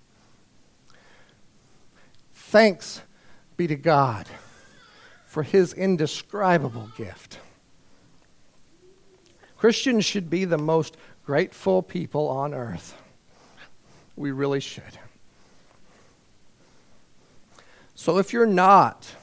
Thanks 2.49 3.03
be 3.59 3.67
to 3.67 3.77
God 3.77 4.27
for 5.27 5.43
his 5.43 5.75
indescribable 5.75 6.91
gift. 6.97 7.41
Christians 9.59 10.07
should 10.07 10.31
be 10.31 10.47
the 10.47 10.57
most 10.57 10.97
grateful 11.27 11.83
people 11.83 12.27
on 12.27 12.55
earth. 12.55 12.97
We 14.17 14.31
really 14.31 14.61
should. 14.61 14.99
So 17.95 18.17
if 18.17 18.33
you're 18.33 18.47
not 18.47 19.15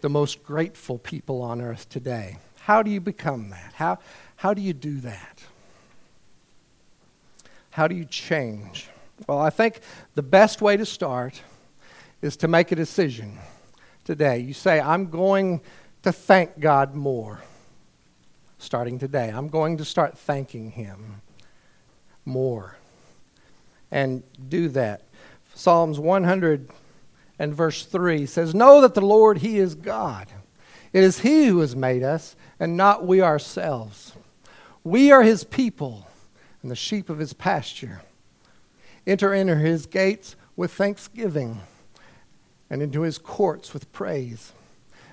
the 0.00 0.08
most 0.08 0.44
grateful 0.44 0.96
people 0.96 1.42
on 1.42 1.60
earth 1.60 1.88
today, 1.88 2.38
how 2.60 2.84
do 2.84 2.90
you 2.92 3.00
become 3.00 3.50
that? 3.50 3.72
How, 3.74 3.98
how 4.36 4.54
do 4.54 4.62
you 4.62 4.74
do 4.74 5.00
that? 5.00 5.42
How 7.70 7.88
do 7.88 7.96
you 7.96 8.04
change? 8.04 8.88
Well, 9.26 9.40
I 9.40 9.50
think 9.50 9.80
the 10.14 10.22
best 10.22 10.62
way 10.62 10.76
to 10.76 10.86
start 10.86 11.42
is 12.22 12.36
to 12.38 12.48
make 12.48 12.72
a 12.72 12.76
decision 12.76 13.38
today. 14.04 14.38
You 14.38 14.52
say, 14.52 14.80
I'm 14.80 15.10
going 15.10 15.60
to 16.02 16.12
thank 16.12 16.60
God 16.60 16.94
more 16.94 17.40
starting 18.58 18.98
today. 18.98 19.28
I'm 19.28 19.48
going 19.48 19.78
to 19.78 19.84
start 19.84 20.18
thanking 20.18 20.70
Him 20.70 21.22
more. 22.24 22.76
And 23.90 24.22
do 24.48 24.68
that. 24.70 25.02
Psalms 25.54 25.98
100 25.98 26.70
and 27.38 27.54
verse 27.54 27.84
3 27.84 28.26
says, 28.26 28.54
Know 28.54 28.80
that 28.82 28.94
the 28.94 29.00
Lord, 29.00 29.38
He 29.38 29.58
is 29.58 29.74
God. 29.74 30.28
It 30.92 31.02
is 31.02 31.20
He 31.20 31.46
who 31.46 31.60
has 31.60 31.74
made 31.74 32.02
us, 32.02 32.36
and 32.58 32.76
not 32.76 33.06
we 33.06 33.20
ourselves. 33.22 34.12
We 34.84 35.10
are 35.10 35.22
His 35.22 35.44
people 35.44 36.06
and 36.62 36.70
the 36.70 36.76
sheep 36.76 37.08
of 37.08 37.18
His 37.18 37.32
pasture. 37.32 38.02
Enter 39.06 39.34
into 39.34 39.56
His 39.56 39.86
gates 39.86 40.36
with 40.54 40.72
thanksgiving 40.72 41.60
and 42.70 42.80
into 42.80 43.02
his 43.02 43.18
courts 43.18 43.74
with 43.74 43.92
praise. 43.92 44.52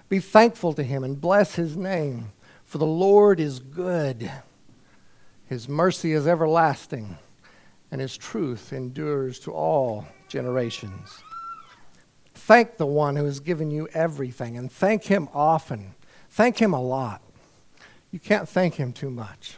Be 0.08 0.20
thankful 0.20 0.74
to 0.74 0.84
him 0.84 1.04
and 1.04 1.20
bless 1.20 1.56
his 1.56 1.76
name, 1.76 2.32
for 2.64 2.78
the 2.78 2.86
Lord 2.86 3.40
is 3.40 3.60
good. 3.60 4.32
His 5.46 5.68
mercy 5.68 6.14
is 6.14 6.28
everlasting, 6.28 7.18
and 7.92 8.00
his 8.00 8.16
truth 8.16 8.72
endures 8.72 9.40
to 9.40 9.52
all 9.52 10.08
generations. 10.30 11.18
Thank 12.36 12.78
the 12.78 12.86
one 12.86 13.16
who 13.16 13.26
has 13.26 13.40
given 13.40 13.72
you 13.72 13.90
everything, 13.94 14.56
and 14.56 14.72
thank 14.72 15.06
him 15.06 15.28
often. 15.34 15.96
Thank 16.30 16.60
him 16.60 16.74
a 16.74 16.82
lot. 16.82 17.22
You 18.12 18.20
can't 18.20 18.48
thank 18.48 18.76
him 18.76 18.94
too 18.94 19.10
much. 19.10 19.58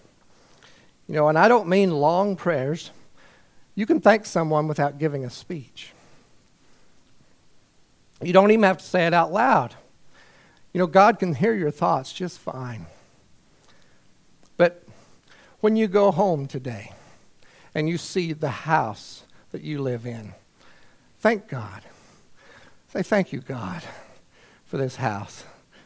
You 1.08 1.16
know, 1.16 1.28
and 1.28 1.38
I 1.38 1.48
don't 1.48 1.68
mean 1.68 1.92
long 1.92 2.36
prayers. 2.36 2.92
You 3.76 3.86
can 3.86 4.00
thank 4.00 4.26
someone 4.26 4.68
without 4.68 4.98
giving 4.98 5.26
a 5.26 5.30
speech. 5.30 5.92
You 8.22 8.34
don't 8.34 8.52
even 8.52 8.64
have 8.64 8.78
to 8.78 8.86
say 8.86 9.08
it 9.08 9.14
out 9.14 9.32
loud. 9.32 9.76
You 10.74 10.80
know, 10.80 10.88
God 10.88 11.20
can 11.20 11.34
hear 11.34 11.54
your 11.54 11.72
thoughts 11.72 12.12
just 12.12 12.40
fine. 12.40 12.86
But 14.58 14.84
when 15.62 15.76
you 15.76 15.88
go 15.88 16.12
home 16.12 16.48
today 16.48 16.94
and 17.74 17.88
you 17.88 17.98
see 17.98 18.34
the 18.34 18.50
house 18.50 19.24
that 19.52 19.62
you 19.62 19.82
live 19.82 20.06
in, 20.06 20.34
thank 21.20 21.48
God. 21.48 21.84
Say, 22.90 23.04
Thank 23.04 23.32
you, 23.32 23.40
God, 23.40 23.84
for 24.66 24.78
this 24.78 24.98
house, 24.98 25.46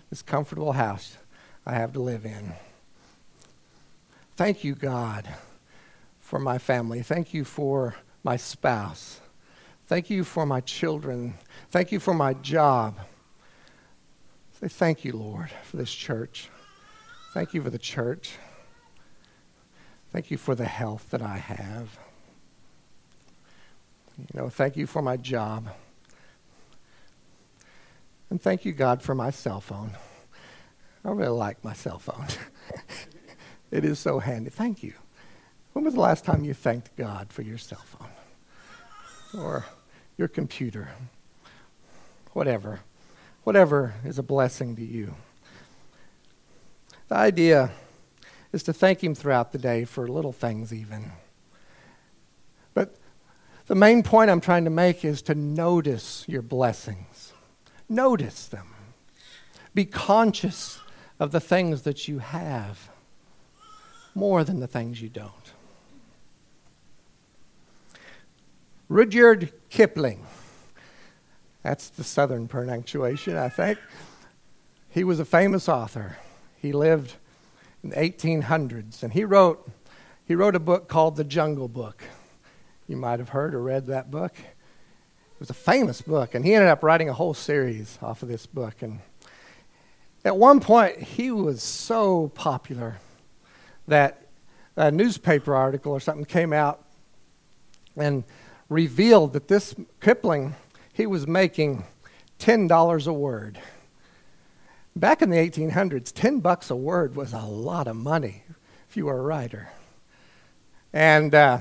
this 0.10 0.21
comfortable 0.21 0.73
house 0.73 1.17
I 1.65 1.73
have 1.73 1.93
to 1.93 2.01
live 2.01 2.25
in. 2.25 2.53
Thank 4.36 4.63
you, 4.63 4.73
God, 4.73 5.27
for 6.19 6.39
my 6.39 6.58
family. 6.58 7.03
Thank 7.03 7.34
you 7.34 7.45
for 7.45 7.95
my 8.23 8.38
spouse. 8.38 9.19
Thank 9.93 10.10
you 10.10 10.23
for 10.23 10.47
my 10.47 10.60
children. 10.62 11.36
Thank 11.69 11.91
you 11.91 11.99
for 11.99 12.15
my 12.15 12.34
job. 12.34 12.97
Say 14.60 14.67
thank 14.67 15.06
you, 15.06 15.12
Lord, 15.12 15.51
for 15.65 15.77
this 15.77 15.93
church. 15.93 16.49
Thank 17.32 17.53
you 17.53 17.62
for 17.62 17.69
the 17.69 17.77
church. 17.77 18.32
Thank 20.12 20.32
you 20.32 20.38
for 20.38 20.56
the 20.56 20.65
health 20.65 21.12
that 21.12 21.21
I 21.21 21.38
have. 21.38 21.99
You 24.17 24.25
know, 24.34 24.49
thank 24.49 24.77
you 24.77 24.88
for 24.88 25.03
my 25.03 25.15
job. 25.15 25.69
And 28.32 28.41
thank 28.41 28.65
you, 28.65 28.71
God, 28.71 29.03
for 29.03 29.13
my 29.13 29.29
cell 29.29 29.62
phone. 29.62 29.91
I 31.06 31.12
really 31.12 31.38
like 31.38 31.63
my 31.63 31.73
cell 31.73 31.99
phone. 31.99 32.25
it 33.69 33.86
is 33.86 33.99
so 33.99 34.17
handy. 34.17 34.49
Thank 34.49 34.82
you. 34.82 34.95
When 35.73 35.86
was 35.86 35.93
the 35.93 35.99
last 35.99 36.25
time 36.25 36.43
you 36.43 36.56
thanked 36.56 36.95
God 36.97 37.32
for 37.32 37.43
your 37.43 37.60
cell 37.60 37.86
phone? 37.86 38.10
or 39.34 39.65
your 40.17 40.28
computer, 40.28 40.89
whatever. 42.34 42.82
Whatever 43.43 43.95
is 44.06 44.17
a 44.17 44.23
blessing 44.23 44.76
to 44.78 44.86
you. 44.86 45.15
The 47.10 47.15
idea 47.15 47.71
is 48.54 48.63
to 48.63 48.73
thank 48.73 49.04
Him 49.04 49.15
throughout 49.15 49.52
the 49.52 49.58
day 49.58 49.84
for 49.84 50.08
little 50.08 50.32
things, 50.32 50.73
even. 50.73 51.12
But 52.73 52.95
the 53.65 53.76
main 53.76 54.02
point 54.02 54.32
I'm 54.32 54.39
trying 54.39 54.63
to 54.63 54.69
make 54.69 55.04
is 55.04 55.21
to 55.23 55.36
notice 55.36 56.23
your 56.28 56.41
blessings. 56.41 57.34
Notice 57.89 58.47
them. 58.47 58.67
Be 59.73 59.86
conscious 59.86 60.80
of 61.19 61.32
the 61.32 61.41
things 61.41 61.82
that 61.82 62.08
you 62.08 62.19
have 62.19 62.89
more 64.15 64.43
than 64.43 64.60
the 64.60 64.67
things 64.67 65.02
you 65.02 65.10
don't. 65.10 65.54
Rudyard 68.93 69.51
Kipling. 69.71 70.23
That's 71.63 71.89
the 71.89 72.03
southern 72.03 72.47
pronunciation, 72.47 73.36
I 73.36 73.49
think. 73.49 73.79
He 74.88 75.03
was 75.03 75.19
a 75.19 75.25
famous 75.25 75.67
author. 75.67 76.17
He 76.58 76.73
lived 76.73 77.15
in 77.84 77.89
the 77.89 77.95
1800s, 77.95 79.01
and 79.01 79.12
he 79.12 79.25
wrote, 79.25 79.67
he 80.25 80.36
wrote 80.36 80.56
a 80.56 80.60
book 80.60 80.88
called 80.88 81.15
The 81.15 81.23
Jungle 81.23 81.67
Book. 81.67 82.03
You 82.88 82.95
might 82.95 83.17
have 83.17 83.29
heard 83.29 83.56
or 83.56 83.63
read 83.63 83.88
that 83.88 84.12
book. 84.12 84.34
It 84.38 85.39
was 85.39 85.49
a 85.49 85.56
famous 85.56 86.03
book, 86.03 86.36
and 86.36 86.45
he 86.45 86.53
ended 86.53 86.69
up 86.69 86.84
writing 86.84 87.10
a 87.10 87.13
whole 87.13 87.34
series 87.34 87.97
off 87.99 88.21
of 88.21 88.29
this 88.29 88.45
book. 88.45 88.84
And 88.84 88.99
at 90.23 90.38
one 90.38 90.60
point, 90.60 90.99
he 90.99 91.32
was 91.32 91.63
so 91.63 92.27
popular 92.36 92.99
that 93.88 94.27
a 94.75 94.91
newspaper 94.91 95.56
article 95.56 95.93
or 95.93 95.99
something 95.99 96.25
came 96.25 96.53
out, 96.53 96.86
and 97.97 98.23
revealed 98.69 99.34
that 99.34 99.47
this 99.47 99.76
Kipling, 100.02 100.56
he 100.93 101.06
was 101.06 101.28
making 101.28 101.84
$10 102.39 103.08
a 103.08 103.13
word. 103.13 103.60
Back 104.95 105.21
in 105.21 105.30
the 105.30 105.38
1800s, 105.38 106.12
10 106.13 106.39
bucks 106.39 106.69
a 106.69 106.76
word 106.76 107.15
was 107.15 107.34
a 107.34 107.39
lot 107.39 107.88
of 107.88 107.95
money 107.95 108.43
if 108.88 108.97
you 108.97 109.06
were 109.08 109.17
a 109.17 109.23
writer. 109.23 109.71
And 110.91 111.34
uh, 111.34 111.60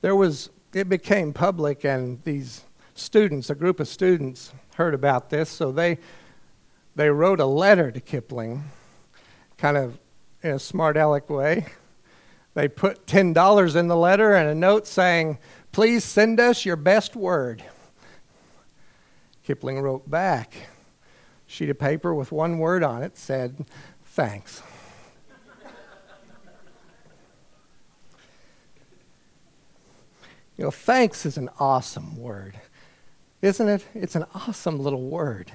there 0.00 0.14
was, 0.14 0.50
it 0.72 0.88
became 0.88 1.32
public, 1.32 1.84
and 1.84 2.22
these 2.22 2.62
students, 2.94 3.50
a 3.50 3.54
group 3.54 3.80
of 3.80 3.88
students, 3.88 4.52
heard 4.76 4.94
about 4.94 5.30
this, 5.30 5.50
so 5.50 5.72
they, 5.72 5.98
they 6.94 7.10
wrote 7.10 7.40
a 7.40 7.46
letter 7.46 7.90
to 7.90 8.00
Kipling, 8.00 8.62
kind 9.56 9.76
of 9.76 9.98
in 10.42 10.52
a 10.52 10.58
smart 10.58 10.96
aleck 10.96 11.28
way. 11.28 11.66
They 12.54 12.68
put 12.68 13.06
$10 13.06 13.76
in 13.76 13.88
the 13.88 13.96
letter 13.96 14.34
and 14.34 14.48
a 14.48 14.54
note 14.54 14.86
saying, 14.86 15.38
Please 15.72 16.04
send 16.04 16.40
us 16.40 16.64
your 16.64 16.76
best 16.76 17.14
word. 17.14 17.62
Kipling 19.44 19.80
wrote 19.80 20.10
back. 20.10 20.54
Sheet 21.46 21.70
of 21.70 21.78
paper 21.78 22.14
with 22.14 22.30
one 22.32 22.58
word 22.58 22.82
on 22.82 23.02
it 23.02 23.16
said, 23.16 23.64
Thanks. 24.04 24.62
you 30.56 30.64
know, 30.64 30.70
thanks 30.70 31.24
is 31.24 31.38
an 31.38 31.48
awesome 31.58 32.16
word, 32.16 32.60
isn't 33.40 33.68
it? 33.68 33.86
It's 33.94 34.16
an 34.16 34.26
awesome 34.34 34.80
little 34.80 35.08
word. 35.08 35.52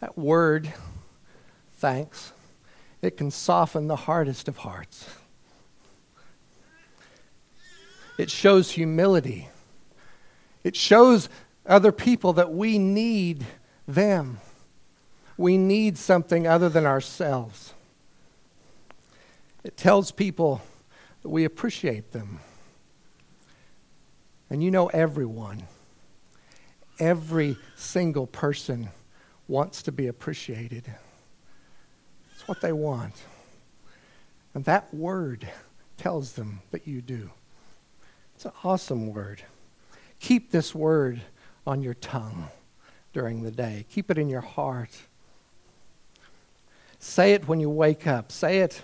That 0.00 0.18
word, 0.18 0.72
thanks, 1.76 2.32
it 3.00 3.16
can 3.16 3.30
soften 3.30 3.86
the 3.86 3.96
hardest 3.96 4.48
of 4.48 4.58
hearts. 4.58 5.06
It 8.20 8.30
shows 8.30 8.72
humility. 8.72 9.48
It 10.62 10.76
shows 10.76 11.30
other 11.64 11.90
people 11.90 12.34
that 12.34 12.52
we 12.52 12.78
need 12.78 13.46
them. 13.88 14.40
We 15.38 15.56
need 15.56 15.96
something 15.96 16.46
other 16.46 16.68
than 16.68 16.84
ourselves. 16.84 17.72
It 19.64 19.78
tells 19.78 20.12
people 20.12 20.60
that 21.22 21.30
we 21.30 21.44
appreciate 21.44 22.12
them. 22.12 22.40
And 24.50 24.62
you 24.62 24.70
know, 24.70 24.88
everyone, 24.88 25.62
every 26.98 27.56
single 27.74 28.26
person 28.26 28.90
wants 29.48 29.82
to 29.84 29.92
be 29.92 30.08
appreciated. 30.08 30.84
It's 32.34 32.46
what 32.46 32.60
they 32.60 32.74
want. 32.74 33.14
And 34.52 34.66
that 34.66 34.92
word 34.92 35.48
tells 35.96 36.32
them 36.32 36.60
that 36.70 36.86
you 36.86 37.00
do. 37.00 37.30
It's 38.40 38.46
an 38.46 38.52
awesome 38.64 39.12
word. 39.12 39.42
Keep 40.18 40.50
this 40.50 40.74
word 40.74 41.20
on 41.66 41.82
your 41.82 41.92
tongue 41.92 42.48
during 43.12 43.42
the 43.42 43.50
day, 43.50 43.84
keep 43.90 44.10
it 44.10 44.16
in 44.16 44.30
your 44.30 44.40
heart. 44.40 44.96
Say 46.98 47.34
it 47.34 47.46
when 47.46 47.60
you 47.60 47.68
wake 47.68 48.06
up, 48.06 48.32
say 48.32 48.60
it 48.60 48.80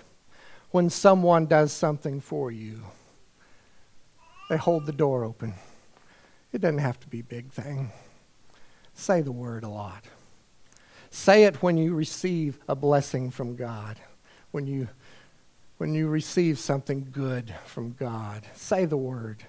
when 0.69 0.91
someone 0.91 1.47
does 1.47 1.73
something 1.73 2.21
for 2.21 2.51
you. 2.51 2.83
They 4.47 4.57
hold 4.57 4.85
the 4.85 4.91
door 4.91 5.23
open. 5.23 5.55
It 6.53 6.61
doesn't 6.61 6.77
have 6.77 6.99
to 6.99 7.07
be 7.07 7.21
a 7.21 7.23
big 7.23 7.51
thing. 7.51 7.89
Say 8.93 9.21
the 9.21 9.31
word 9.31 9.63
a 9.63 9.69
lot. 9.69 10.05
Say 11.09 11.45
it 11.45 11.63
when 11.63 11.77
you 11.77 11.95
receive 11.95 12.59
a 12.67 12.75
blessing 12.75 13.31
from 13.31 13.55
God, 13.55 13.97
when 14.51 14.67
you, 14.67 14.89
when 15.77 15.93
you 15.93 16.07
receive 16.07 16.59
something 16.59 17.07
good 17.11 17.53
from 17.65 17.93
God. 17.93 18.43
Say 18.53 18.85
the 18.85 18.97
word. 18.97 19.43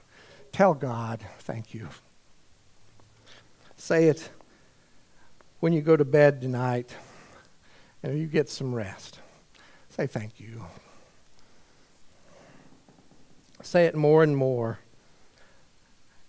Tell 0.52 0.74
God, 0.74 1.24
thank 1.40 1.74
you. 1.74 1.88
Say 3.76 4.08
it 4.08 4.30
when 5.60 5.72
you 5.72 5.80
go 5.80 5.96
to 5.96 6.04
bed 6.04 6.40
tonight 6.40 6.94
and 8.02 8.18
you 8.18 8.26
get 8.26 8.48
some 8.48 8.74
rest. 8.74 9.20
Say 9.88 10.06
thank 10.06 10.38
you. 10.38 10.64
Say 13.62 13.86
it 13.86 13.94
more 13.94 14.22
and 14.22 14.36
more 14.36 14.78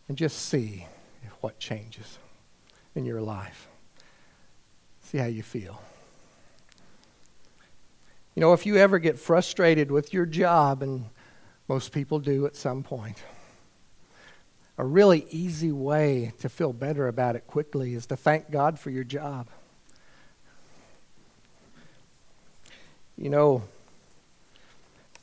and 0.08 0.18
just 0.18 0.38
see 0.48 0.88
what 1.42 1.60
changes 1.60 2.18
in 2.96 3.06
your 3.06 3.22
life. 3.22 3.68
See 5.02 5.18
how 5.18 5.26
you 5.26 5.44
feel. 5.44 5.82
You 8.40 8.46
know, 8.46 8.54
if 8.54 8.66
you 8.66 8.78
ever 8.78 9.00
get 9.00 9.20
frustrated 9.20 9.92
with 9.92 10.14
your 10.14 10.26
job, 10.26 10.82
and 10.82 11.10
most 11.68 11.92
people 11.92 12.20
do 12.20 12.46
at 12.46 12.56
some 12.56 12.84
point, 12.84 13.22
a 14.78 14.86
really 14.86 15.28
easy 15.30 15.74
way 15.74 16.32
to 16.40 16.48
feel 16.48 16.72
better 16.72 17.10
about 17.10 17.36
it 17.36 17.48
quickly 17.48 17.96
is 17.96 18.06
to 18.06 18.16
thank 18.16 18.50
God 18.50 18.80
for 18.80 18.92
your 18.92 19.04
job. 19.04 19.50
You 23.18 23.30
know, 23.30 23.64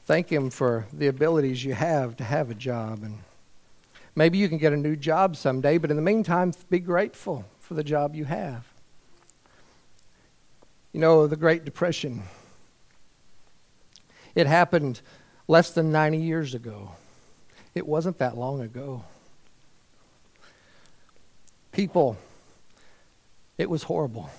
thank 0.05 0.31
Him 0.31 0.51
for 0.51 0.87
the 0.93 1.07
abilities 1.07 1.65
you 1.65 1.73
have 1.73 2.19
to 2.19 2.25
have 2.25 2.51
a 2.51 2.55
job 2.55 3.03
and 3.03 3.21
Maybe 4.15 4.37
you 4.37 4.47
can 4.51 4.59
get 4.59 4.75
a 4.75 4.77
new 4.77 4.95
job 4.95 5.37
someday, 5.37 5.79
but 5.79 5.89
in 5.91 5.97
the 5.97 6.03
meantime, 6.03 6.53
be 6.69 6.81
grateful 6.81 7.47
for 7.61 7.73
the 7.73 7.85
job 7.85 8.15
you 8.15 8.27
have. 8.27 8.67
You 10.93 11.01
know, 11.01 11.27
the 11.27 11.37
Great 11.37 11.65
Depression, 11.65 12.23
it 14.37 14.47
happened 14.47 15.01
less 15.49 15.71
than 15.71 15.91
90 15.91 16.19
years 16.19 16.55
ago. 16.55 16.93
It 17.75 17.87
wasn't 17.87 18.19
that 18.19 18.37
long 18.37 18.61
ago. 18.61 19.05
People, 21.73 22.17
it 23.59 23.69
was 23.69 23.83
horrible. 23.83 24.31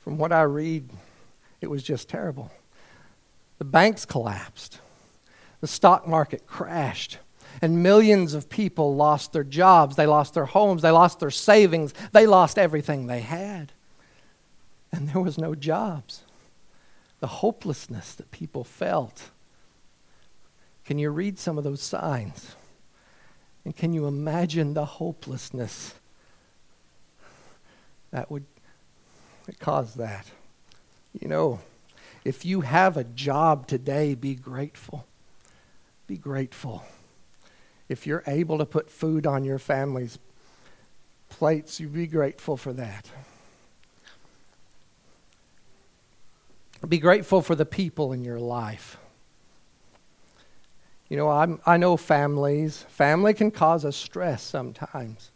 From 0.00 0.18
what 0.18 0.32
I 0.32 0.42
read, 0.42 0.90
it 1.60 1.68
was 1.68 1.82
just 1.82 2.08
terrible. 2.08 2.50
The 3.58 3.64
banks 3.64 4.04
collapsed, 4.04 4.80
the 5.60 5.66
stock 5.66 6.06
market 6.06 6.46
crashed 6.46 7.18
and 7.62 7.82
millions 7.82 8.34
of 8.34 8.48
people 8.48 8.94
lost 8.96 9.32
their 9.32 9.44
jobs, 9.44 9.96
they 9.96 10.06
lost 10.06 10.34
their 10.34 10.46
homes, 10.46 10.82
they 10.82 10.90
lost 10.90 11.20
their 11.20 11.30
savings, 11.30 11.92
they 12.12 12.26
lost 12.26 12.58
everything 12.58 13.06
they 13.06 13.20
had. 13.20 13.72
And 14.92 15.08
there 15.08 15.20
was 15.20 15.38
no 15.38 15.54
jobs. 15.54 16.22
The 17.20 17.26
hopelessness 17.26 18.14
that 18.14 18.30
people 18.30 18.64
felt. 18.64 19.30
Can 20.84 20.98
you 20.98 21.10
read 21.10 21.38
some 21.38 21.58
of 21.58 21.64
those 21.64 21.82
signs? 21.82 22.56
And 23.64 23.76
can 23.76 23.92
you 23.92 24.06
imagine 24.06 24.74
the 24.74 24.86
hopelessness 24.86 25.94
that 28.10 28.30
would 28.30 28.46
cause 29.58 29.94
that? 29.94 30.30
You 31.20 31.28
know, 31.28 31.60
if 32.24 32.44
you 32.44 32.62
have 32.62 32.96
a 32.96 33.04
job 33.04 33.66
today, 33.66 34.14
be 34.14 34.34
grateful. 34.34 35.06
Be 36.06 36.16
grateful 36.16 36.84
if 37.90 38.06
you're 38.06 38.22
able 38.28 38.56
to 38.56 38.64
put 38.64 38.88
food 38.88 39.26
on 39.26 39.42
your 39.42 39.58
family's 39.58 40.20
plates, 41.28 41.80
you 41.80 41.88
be 41.88 42.06
grateful 42.06 42.56
for 42.56 42.72
that. 42.72 43.10
Be 46.88 46.98
grateful 46.98 47.42
for 47.42 47.54
the 47.54 47.66
people 47.66 48.12
in 48.12 48.24
your 48.24 48.38
life. 48.38 48.96
You 51.08 51.16
know, 51.16 51.28
I'm, 51.28 51.60
I 51.66 51.76
know 51.76 51.96
families. 51.96 52.86
Family 52.88 53.34
can 53.34 53.50
cause 53.50 53.84
us 53.84 53.96
stress 53.96 54.42
sometimes. 54.42 55.30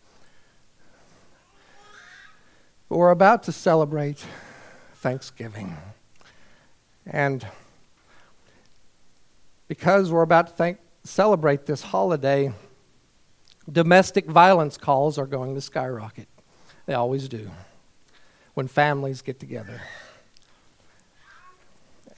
But 2.89 2.97
we're 2.97 3.11
about 3.11 3.43
to 3.45 3.53
celebrate 3.53 4.25
Thanksgiving. 4.97 5.77
And 7.07 7.47
because 9.69 10.11
we're 10.11 10.23
about 10.23 10.47
to 10.47 10.53
thank, 10.55 10.79
celebrate 11.03 11.67
this 11.67 11.83
holiday, 11.83 12.53
domestic 13.71 14.27
violence 14.27 14.77
calls 14.77 15.19
are 15.19 15.27
going 15.27 15.55
to 15.55 15.61
skyrocket. 15.61 16.29
They 16.87 16.95
always 16.95 17.29
do 17.29 17.51
when 18.55 18.69
families 18.69 19.23
get 19.23 19.41
together. 19.41 19.83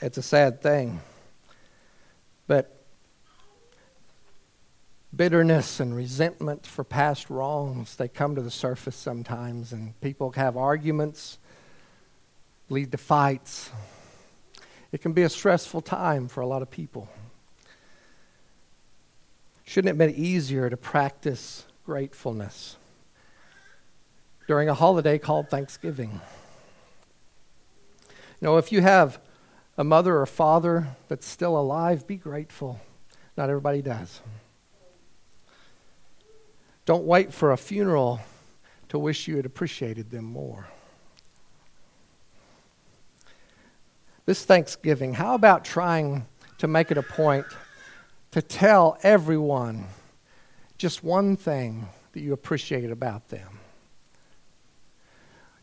It's 0.00 0.18
a 0.18 0.22
sad 0.22 0.60
thing. 0.60 1.00
But 2.46 2.84
bitterness 5.14 5.80
and 5.80 5.96
resentment 5.96 6.66
for 6.66 6.84
past 6.84 7.30
wrongs, 7.30 7.96
they 7.96 8.08
come 8.08 8.34
to 8.34 8.42
the 8.42 8.50
surface 8.50 8.96
sometimes, 8.96 9.72
and 9.72 9.98
people 10.00 10.32
have 10.32 10.56
arguments, 10.56 11.38
lead 12.68 12.92
to 12.92 12.98
fights. 12.98 13.70
It 14.92 15.00
can 15.00 15.12
be 15.12 15.22
a 15.22 15.28
stressful 15.28 15.80
time 15.80 16.28
for 16.28 16.42
a 16.42 16.46
lot 16.46 16.62
of 16.62 16.70
people. 16.70 17.08
Shouldn't 19.64 19.94
it 19.94 19.98
been 19.98 20.14
easier 20.14 20.70
to 20.70 20.76
practice 20.76 21.66
gratefulness 21.84 22.76
during 24.46 24.68
a 24.68 24.74
holiday 24.74 25.18
called 25.18 25.48
Thanksgiving? 25.48 26.20
You 28.40 28.48
know, 28.48 28.58
if 28.58 28.70
you 28.70 28.82
have 28.82 29.18
a 29.76 29.84
mother 29.84 30.18
or 30.18 30.26
father 30.26 30.96
that's 31.08 31.26
still 31.26 31.58
alive, 31.58 32.06
be 32.06 32.16
grateful. 32.16 32.80
Not 33.36 33.50
everybody 33.50 33.82
does. 33.82 34.20
Don't 36.84 37.04
wait 37.04 37.32
for 37.32 37.52
a 37.52 37.56
funeral 37.56 38.20
to 38.88 38.98
wish 38.98 39.28
you 39.28 39.36
had 39.36 39.46
appreciated 39.46 40.10
them 40.10 40.24
more. 40.24 40.68
This 44.24 44.44
Thanksgiving, 44.44 45.14
how 45.14 45.34
about 45.34 45.64
trying 45.64 46.26
to 46.58 46.66
make 46.66 46.90
it 46.90 46.98
a 46.98 47.02
point 47.02 47.46
to 48.32 48.42
tell 48.42 48.98
everyone 49.02 49.86
just 50.78 51.02
one 51.02 51.36
thing 51.36 51.88
that 52.12 52.20
you 52.20 52.32
appreciate 52.32 52.90
about 52.90 53.28
them. 53.28 53.60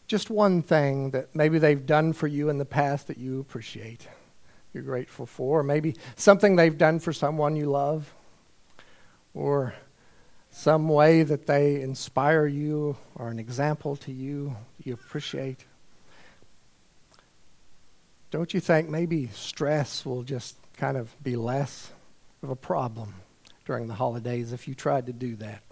Just 0.07 0.29
one 0.29 0.61
thing 0.61 1.11
that 1.11 1.35
maybe 1.35 1.57
they've 1.59 1.85
done 1.85 2.13
for 2.13 2.27
you 2.27 2.49
in 2.49 2.57
the 2.57 2.65
past 2.65 3.07
that 3.07 3.17
you 3.17 3.39
appreciate, 3.39 4.07
you're 4.73 4.83
grateful 4.83 5.25
for, 5.25 5.59
or 5.59 5.63
maybe 5.63 5.95
something 6.15 6.55
they've 6.55 6.77
done 6.77 6.99
for 6.99 7.13
someone 7.13 7.55
you 7.55 7.69
love, 7.69 8.13
or 9.33 9.73
some 10.51 10.87
way 10.87 11.23
that 11.23 11.47
they 11.47 11.81
inspire 11.81 12.45
you 12.45 12.95
or 13.15 13.29
an 13.29 13.39
example 13.39 13.95
to 13.95 14.11
you 14.11 14.55
you 14.83 14.93
appreciate. 14.93 15.65
Don't 18.29 18.53
you 18.53 18.59
think 18.59 18.89
maybe 18.89 19.27
stress 19.27 20.05
will 20.05 20.23
just 20.23 20.57
kind 20.77 20.97
of 20.97 21.15
be 21.23 21.35
less? 21.35 21.91
of 22.43 22.49
a 22.49 22.55
problem 22.55 23.15
during 23.65 23.87
the 23.87 23.93
holidays 23.93 24.51
if 24.51 24.67
you 24.67 24.75
tried 24.75 25.07
to 25.07 25.13
do 25.13 25.35
that. 25.37 25.63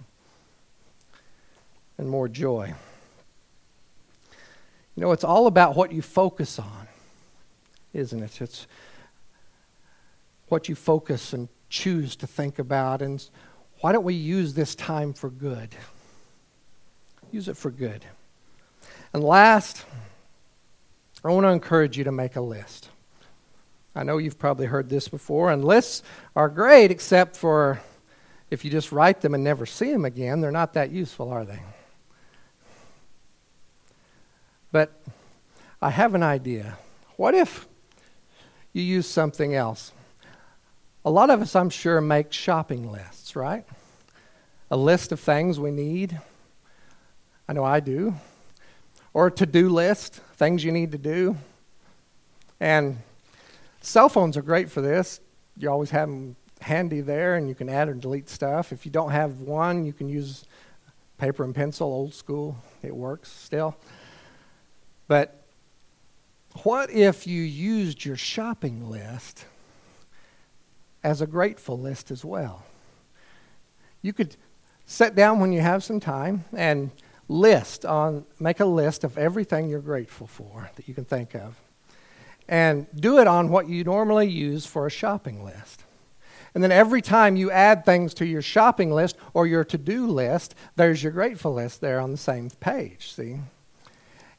And 1.98 2.10
more 2.10 2.30
joy. 2.30 2.74
You 4.96 5.02
know, 5.02 5.12
it's 5.12 5.24
all 5.24 5.48
about 5.48 5.76
what 5.76 5.92
you 5.92 6.02
focus 6.02 6.60
on, 6.60 6.88
isn't 7.94 8.22
it? 8.22 8.42
It's 8.42 8.68
what 10.48 10.68
you 10.68 10.76
focus 10.76 11.34
and 11.34 11.48
choose 11.70 12.16
to 12.18 12.28
think 12.28 12.60
about. 12.60 13.02
And 13.02 13.26
why 13.80 13.94
don't 13.94 14.04
we 14.04 14.14
use 14.14 14.54
this 14.54 14.76
time 14.76 15.14
for 15.14 15.30
good? 15.30 15.70
Use 17.32 17.48
it 17.48 17.56
for 17.56 17.72
good. 17.72 18.06
And 19.14 19.24
last, 19.24 19.86
I 21.24 21.30
want 21.30 21.46
to 21.46 21.50
encourage 21.50 21.98
you 21.98 22.04
to 22.04 22.12
make 22.12 22.36
a 22.36 22.42
list. 22.42 22.90
I 23.96 24.04
know 24.04 24.18
you've 24.18 24.40
probably 24.40 24.68
heard 24.68 24.90
this 24.90 25.08
before, 25.08 25.52
and 25.52 25.64
lists 25.64 26.04
are 26.36 26.50
great 26.50 26.92
except 26.92 27.36
for 27.36 27.82
if 28.50 28.66
you 28.66 28.72
just 28.72 28.92
write 28.92 29.22
them 29.22 29.34
and 29.34 29.44
never 29.44 29.66
see 29.66 29.92
them 29.92 30.06
again, 30.06 30.42
they're 30.42 30.52
not 30.52 30.74
that 30.74 30.92
useful, 30.92 31.30
are 31.30 31.46
they? 31.46 31.60
But 34.72 35.02
I 35.82 35.90
have 35.90 36.16
an 36.16 36.24
idea. 36.24 36.78
What 37.18 37.34
if 37.34 37.68
you 38.74 38.84
use 38.84 39.08
something 39.08 39.54
else? 39.54 39.92
A 41.04 41.10
lot 41.10 41.30
of 41.30 41.42
us, 41.42 41.56
I'm 41.56 41.70
sure, 41.70 42.00
make 42.00 42.32
shopping 42.32 42.92
lists, 42.92 43.36
right? 43.36 43.66
A 44.70 44.78
list 44.78 45.12
of 45.12 45.20
things 45.20 45.60
we 45.60 45.72
need. 45.72 46.20
I 47.50 47.54
know 47.54 47.64
I 47.64 47.80
do. 47.80 48.14
Or 49.14 49.28
a 49.28 49.32
to 49.32 49.46
do 49.46 49.70
list, 49.70 50.16
things 50.36 50.64
you 50.64 50.72
need 50.72 50.94
to 50.94 50.98
do. 50.98 51.36
And 52.60 53.00
cell 53.82 54.08
phones 54.08 54.38
are 54.38 54.42
great 54.42 54.70
for 54.70 54.82
this. 54.82 55.20
You 55.58 55.70
always 55.70 55.90
have 55.90 56.08
them 56.08 56.36
handy 56.62 57.02
there, 57.02 57.36
and 57.36 57.50
you 57.50 57.56
can 57.56 57.68
add 57.68 57.90
or 57.90 57.94
delete 57.94 58.30
stuff. 58.30 58.72
If 58.72 58.86
you 58.86 58.92
don't 58.92 59.12
have 59.12 59.42
one, 59.42 59.86
you 59.86 59.92
can 59.92 60.08
use 60.08 60.46
paper 61.18 61.44
and 61.44 61.54
pencil, 61.54 61.88
old 61.88 62.14
school. 62.14 62.56
It 62.84 62.96
works 62.96 63.30
still. 63.30 63.76
But 65.12 65.44
what 66.64 66.90
if 66.90 67.28
you 67.28 67.42
used 67.42 68.06
your 68.06 68.16
shopping 68.16 68.90
list 68.90 69.44
as 71.04 71.20
a 71.20 71.28
grateful 71.28 71.78
list 71.78 72.12
as 72.12 72.24
well? 72.24 72.64
You 74.02 74.14
could 74.14 74.38
sit 74.86 75.14
down 75.14 75.42
when 75.42 75.52
you 75.52 75.60
have 75.60 75.84
some 75.84 76.00
time 76.00 76.46
and 76.56 76.92
list 77.28 77.86
on 77.86 78.24
make 78.40 78.62
a 78.62 78.66
list 78.66 79.04
of 79.04 79.18
everything 79.18 79.68
you're 79.68 79.82
grateful 79.82 80.28
for 80.28 80.72
that 80.78 80.88
you 80.88 80.94
can 80.94 81.04
think 81.04 81.36
of. 81.36 81.60
And 82.48 82.88
do 82.96 83.20
it 83.20 83.28
on 83.28 83.50
what 83.50 83.68
you 83.68 83.84
normally 83.84 84.30
use 84.30 84.66
for 84.66 84.88
a 84.88 84.90
shopping 84.90 85.44
list. 85.44 85.84
And 86.56 86.64
then 86.64 86.72
every 86.72 87.02
time 87.02 87.36
you 87.36 87.52
add 87.52 87.84
things 87.84 88.14
to 88.14 88.26
your 88.26 88.42
shopping 88.42 88.92
list 88.94 89.18
or 89.34 89.46
your 89.46 89.66
to 89.66 89.78
do 89.78 90.08
list, 90.08 90.56
there's 90.78 91.04
your 91.04 91.12
grateful 91.12 91.54
list 91.54 91.82
there 91.82 92.00
on 92.00 92.12
the 92.12 92.18
same 92.18 92.50
page, 92.62 93.12
see? 93.12 93.40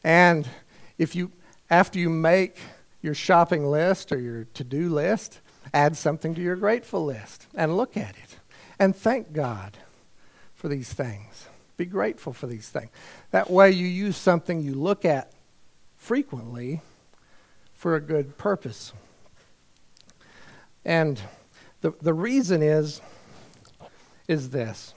And 0.04 0.48
if 0.98 1.14
you, 1.14 1.32
after 1.70 1.98
you 1.98 2.10
make 2.10 2.58
your 3.00 3.14
shopping 3.14 3.66
list 3.66 4.12
or 4.12 4.20
your 4.20 4.44
to 4.54 4.64
do 4.64 4.88
list, 4.88 5.40
add 5.74 5.96
something 5.96 6.34
to 6.34 6.40
your 6.40 6.56
grateful 6.56 7.04
list 7.04 7.46
and 7.54 7.76
look 7.76 7.96
at 7.96 8.10
it 8.10 8.38
and 8.78 8.94
thank 8.94 9.32
God 9.32 9.78
for 10.54 10.68
these 10.68 10.92
things. 10.92 11.46
Be 11.76 11.84
grateful 11.84 12.32
for 12.32 12.46
these 12.46 12.68
things. 12.68 12.90
That 13.30 13.50
way, 13.50 13.70
you 13.70 13.86
use 13.86 14.16
something 14.16 14.60
you 14.60 14.74
look 14.74 15.04
at 15.04 15.32
frequently 15.96 16.80
for 17.74 17.96
a 17.96 18.00
good 18.00 18.36
purpose. 18.38 18.92
And 20.84 21.20
the, 21.80 21.92
the 22.00 22.14
reason 22.14 22.62
is, 22.62 23.00
is 24.28 24.50
this. 24.50 24.94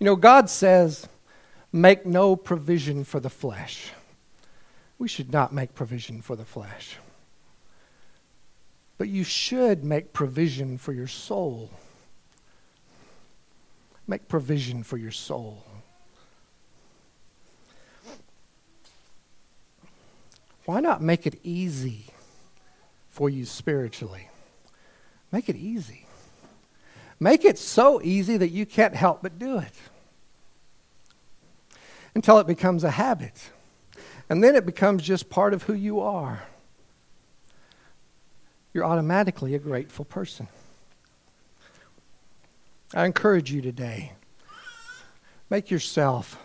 You 0.00 0.06
know, 0.06 0.16
God 0.16 0.50
says, 0.50 1.08
make 1.72 2.04
no 2.04 2.34
provision 2.34 3.04
for 3.04 3.20
the 3.20 3.30
flesh 3.30 3.92
we 5.02 5.08
should 5.08 5.32
not 5.32 5.52
make 5.52 5.74
provision 5.74 6.22
for 6.22 6.36
the 6.36 6.44
flesh. 6.44 6.96
But 8.98 9.08
you 9.08 9.24
should 9.24 9.82
make 9.82 10.12
provision 10.12 10.78
for 10.78 10.92
your 10.92 11.08
soul. 11.08 11.72
Make 14.06 14.28
provision 14.28 14.84
for 14.84 14.96
your 14.96 15.10
soul. 15.10 15.64
Why 20.66 20.78
not 20.78 21.02
make 21.02 21.26
it 21.26 21.40
easy 21.42 22.04
for 23.10 23.28
you 23.28 23.44
spiritually? 23.44 24.28
Make 25.32 25.48
it 25.48 25.56
easy. 25.56 26.06
Make 27.18 27.44
it 27.44 27.58
so 27.58 28.00
easy 28.02 28.36
that 28.36 28.50
you 28.50 28.66
can't 28.66 28.94
help 28.94 29.20
but 29.20 29.36
do 29.36 29.58
it 29.58 29.74
until 32.14 32.38
it 32.38 32.46
becomes 32.46 32.84
a 32.84 32.90
habit. 32.92 33.50
And 34.28 34.42
then 34.42 34.56
it 34.56 34.64
becomes 34.64 35.02
just 35.02 35.28
part 35.28 35.54
of 35.54 35.64
who 35.64 35.74
you 35.74 36.00
are. 36.00 36.42
You're 38.72 38.84
automatically 38.84 39.54
a 39.54 39.58
grateful 39.58 40.04
person. 40.04 40.48
I 42.94 43.06
encourage 43.06 43.50
you 43.50 43.62
today 43.62 44.12
make 45.50 45.70
yourself 45.70 46.42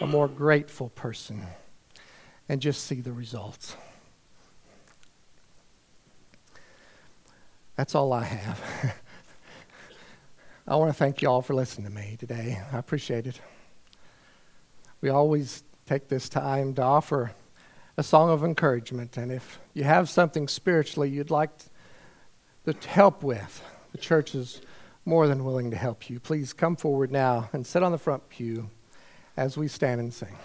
a 0.00 0.06
more 0.06 0.28
grateful 0.28 0.90
person 0.90 1.44
and 2.48 2.60
just 2.60 2.84
see 2.84 3.00
the 3.00 3.12
results. 3.12 3.76
That's 7.74 7.94
all 7.94 8.12
I 8.12 8.22
have. 8.22 8.94
I 10.68 10.76
want 10.76 10.90
to 10.90 10.94
thank 10.96 11.22
you 11.22 11.28
all 11.28 11.42
for 11.42 11.54
listening 11.54 11.88
to 11.88 11.92
me 11.92 12.16
today. 12.18 12.60
I 12.72 12.78
appreciate 12.78 13.26
it. 13.26 13.40
We 15.00 15.10
always 15.10 15.62
take 15.86 16.08
this 16.08 16.28
time 16.28 16.74
to 16.74 16.82
offer 16.82 17.32
a 17.96 18.02
song 18.02 18.28
of 18.28 18.44
encouragement. 18.44 19.16
And 19.16 19.30
if 19.32 19.60
you 19.72 19.84
have 19.84 20.10
something 20.10 20.48
spiritually 20.48 21.08
you'd 21.08 21.30
like 21.30 21.50
to 22.64 22.88
help 22.88 23.22
with, 23.22 23.62
the 23.92 23.98
church 23.98 24.34
is 24.34 24.60
more 25.04 25.28
than 25.28 25.44
willing 25.44 25.70
to 25.70 25.76
help 25.76 26.10
you. 26.10 26.18
Please 26.18 26.52
come 26.52 26.74
forward 26.76 27.12
now 27.12 27.48
and 27.52 27.64
sit 27.66 27.82
on 27.82 27.92
the 27.92 27.98
front 27.98 28.28
pew 28.28 28.68
as 29.36 29.56
we 29.56 29.68
stand 29.68 30.00
and 30.00 30.12
sing. 30.12 30.36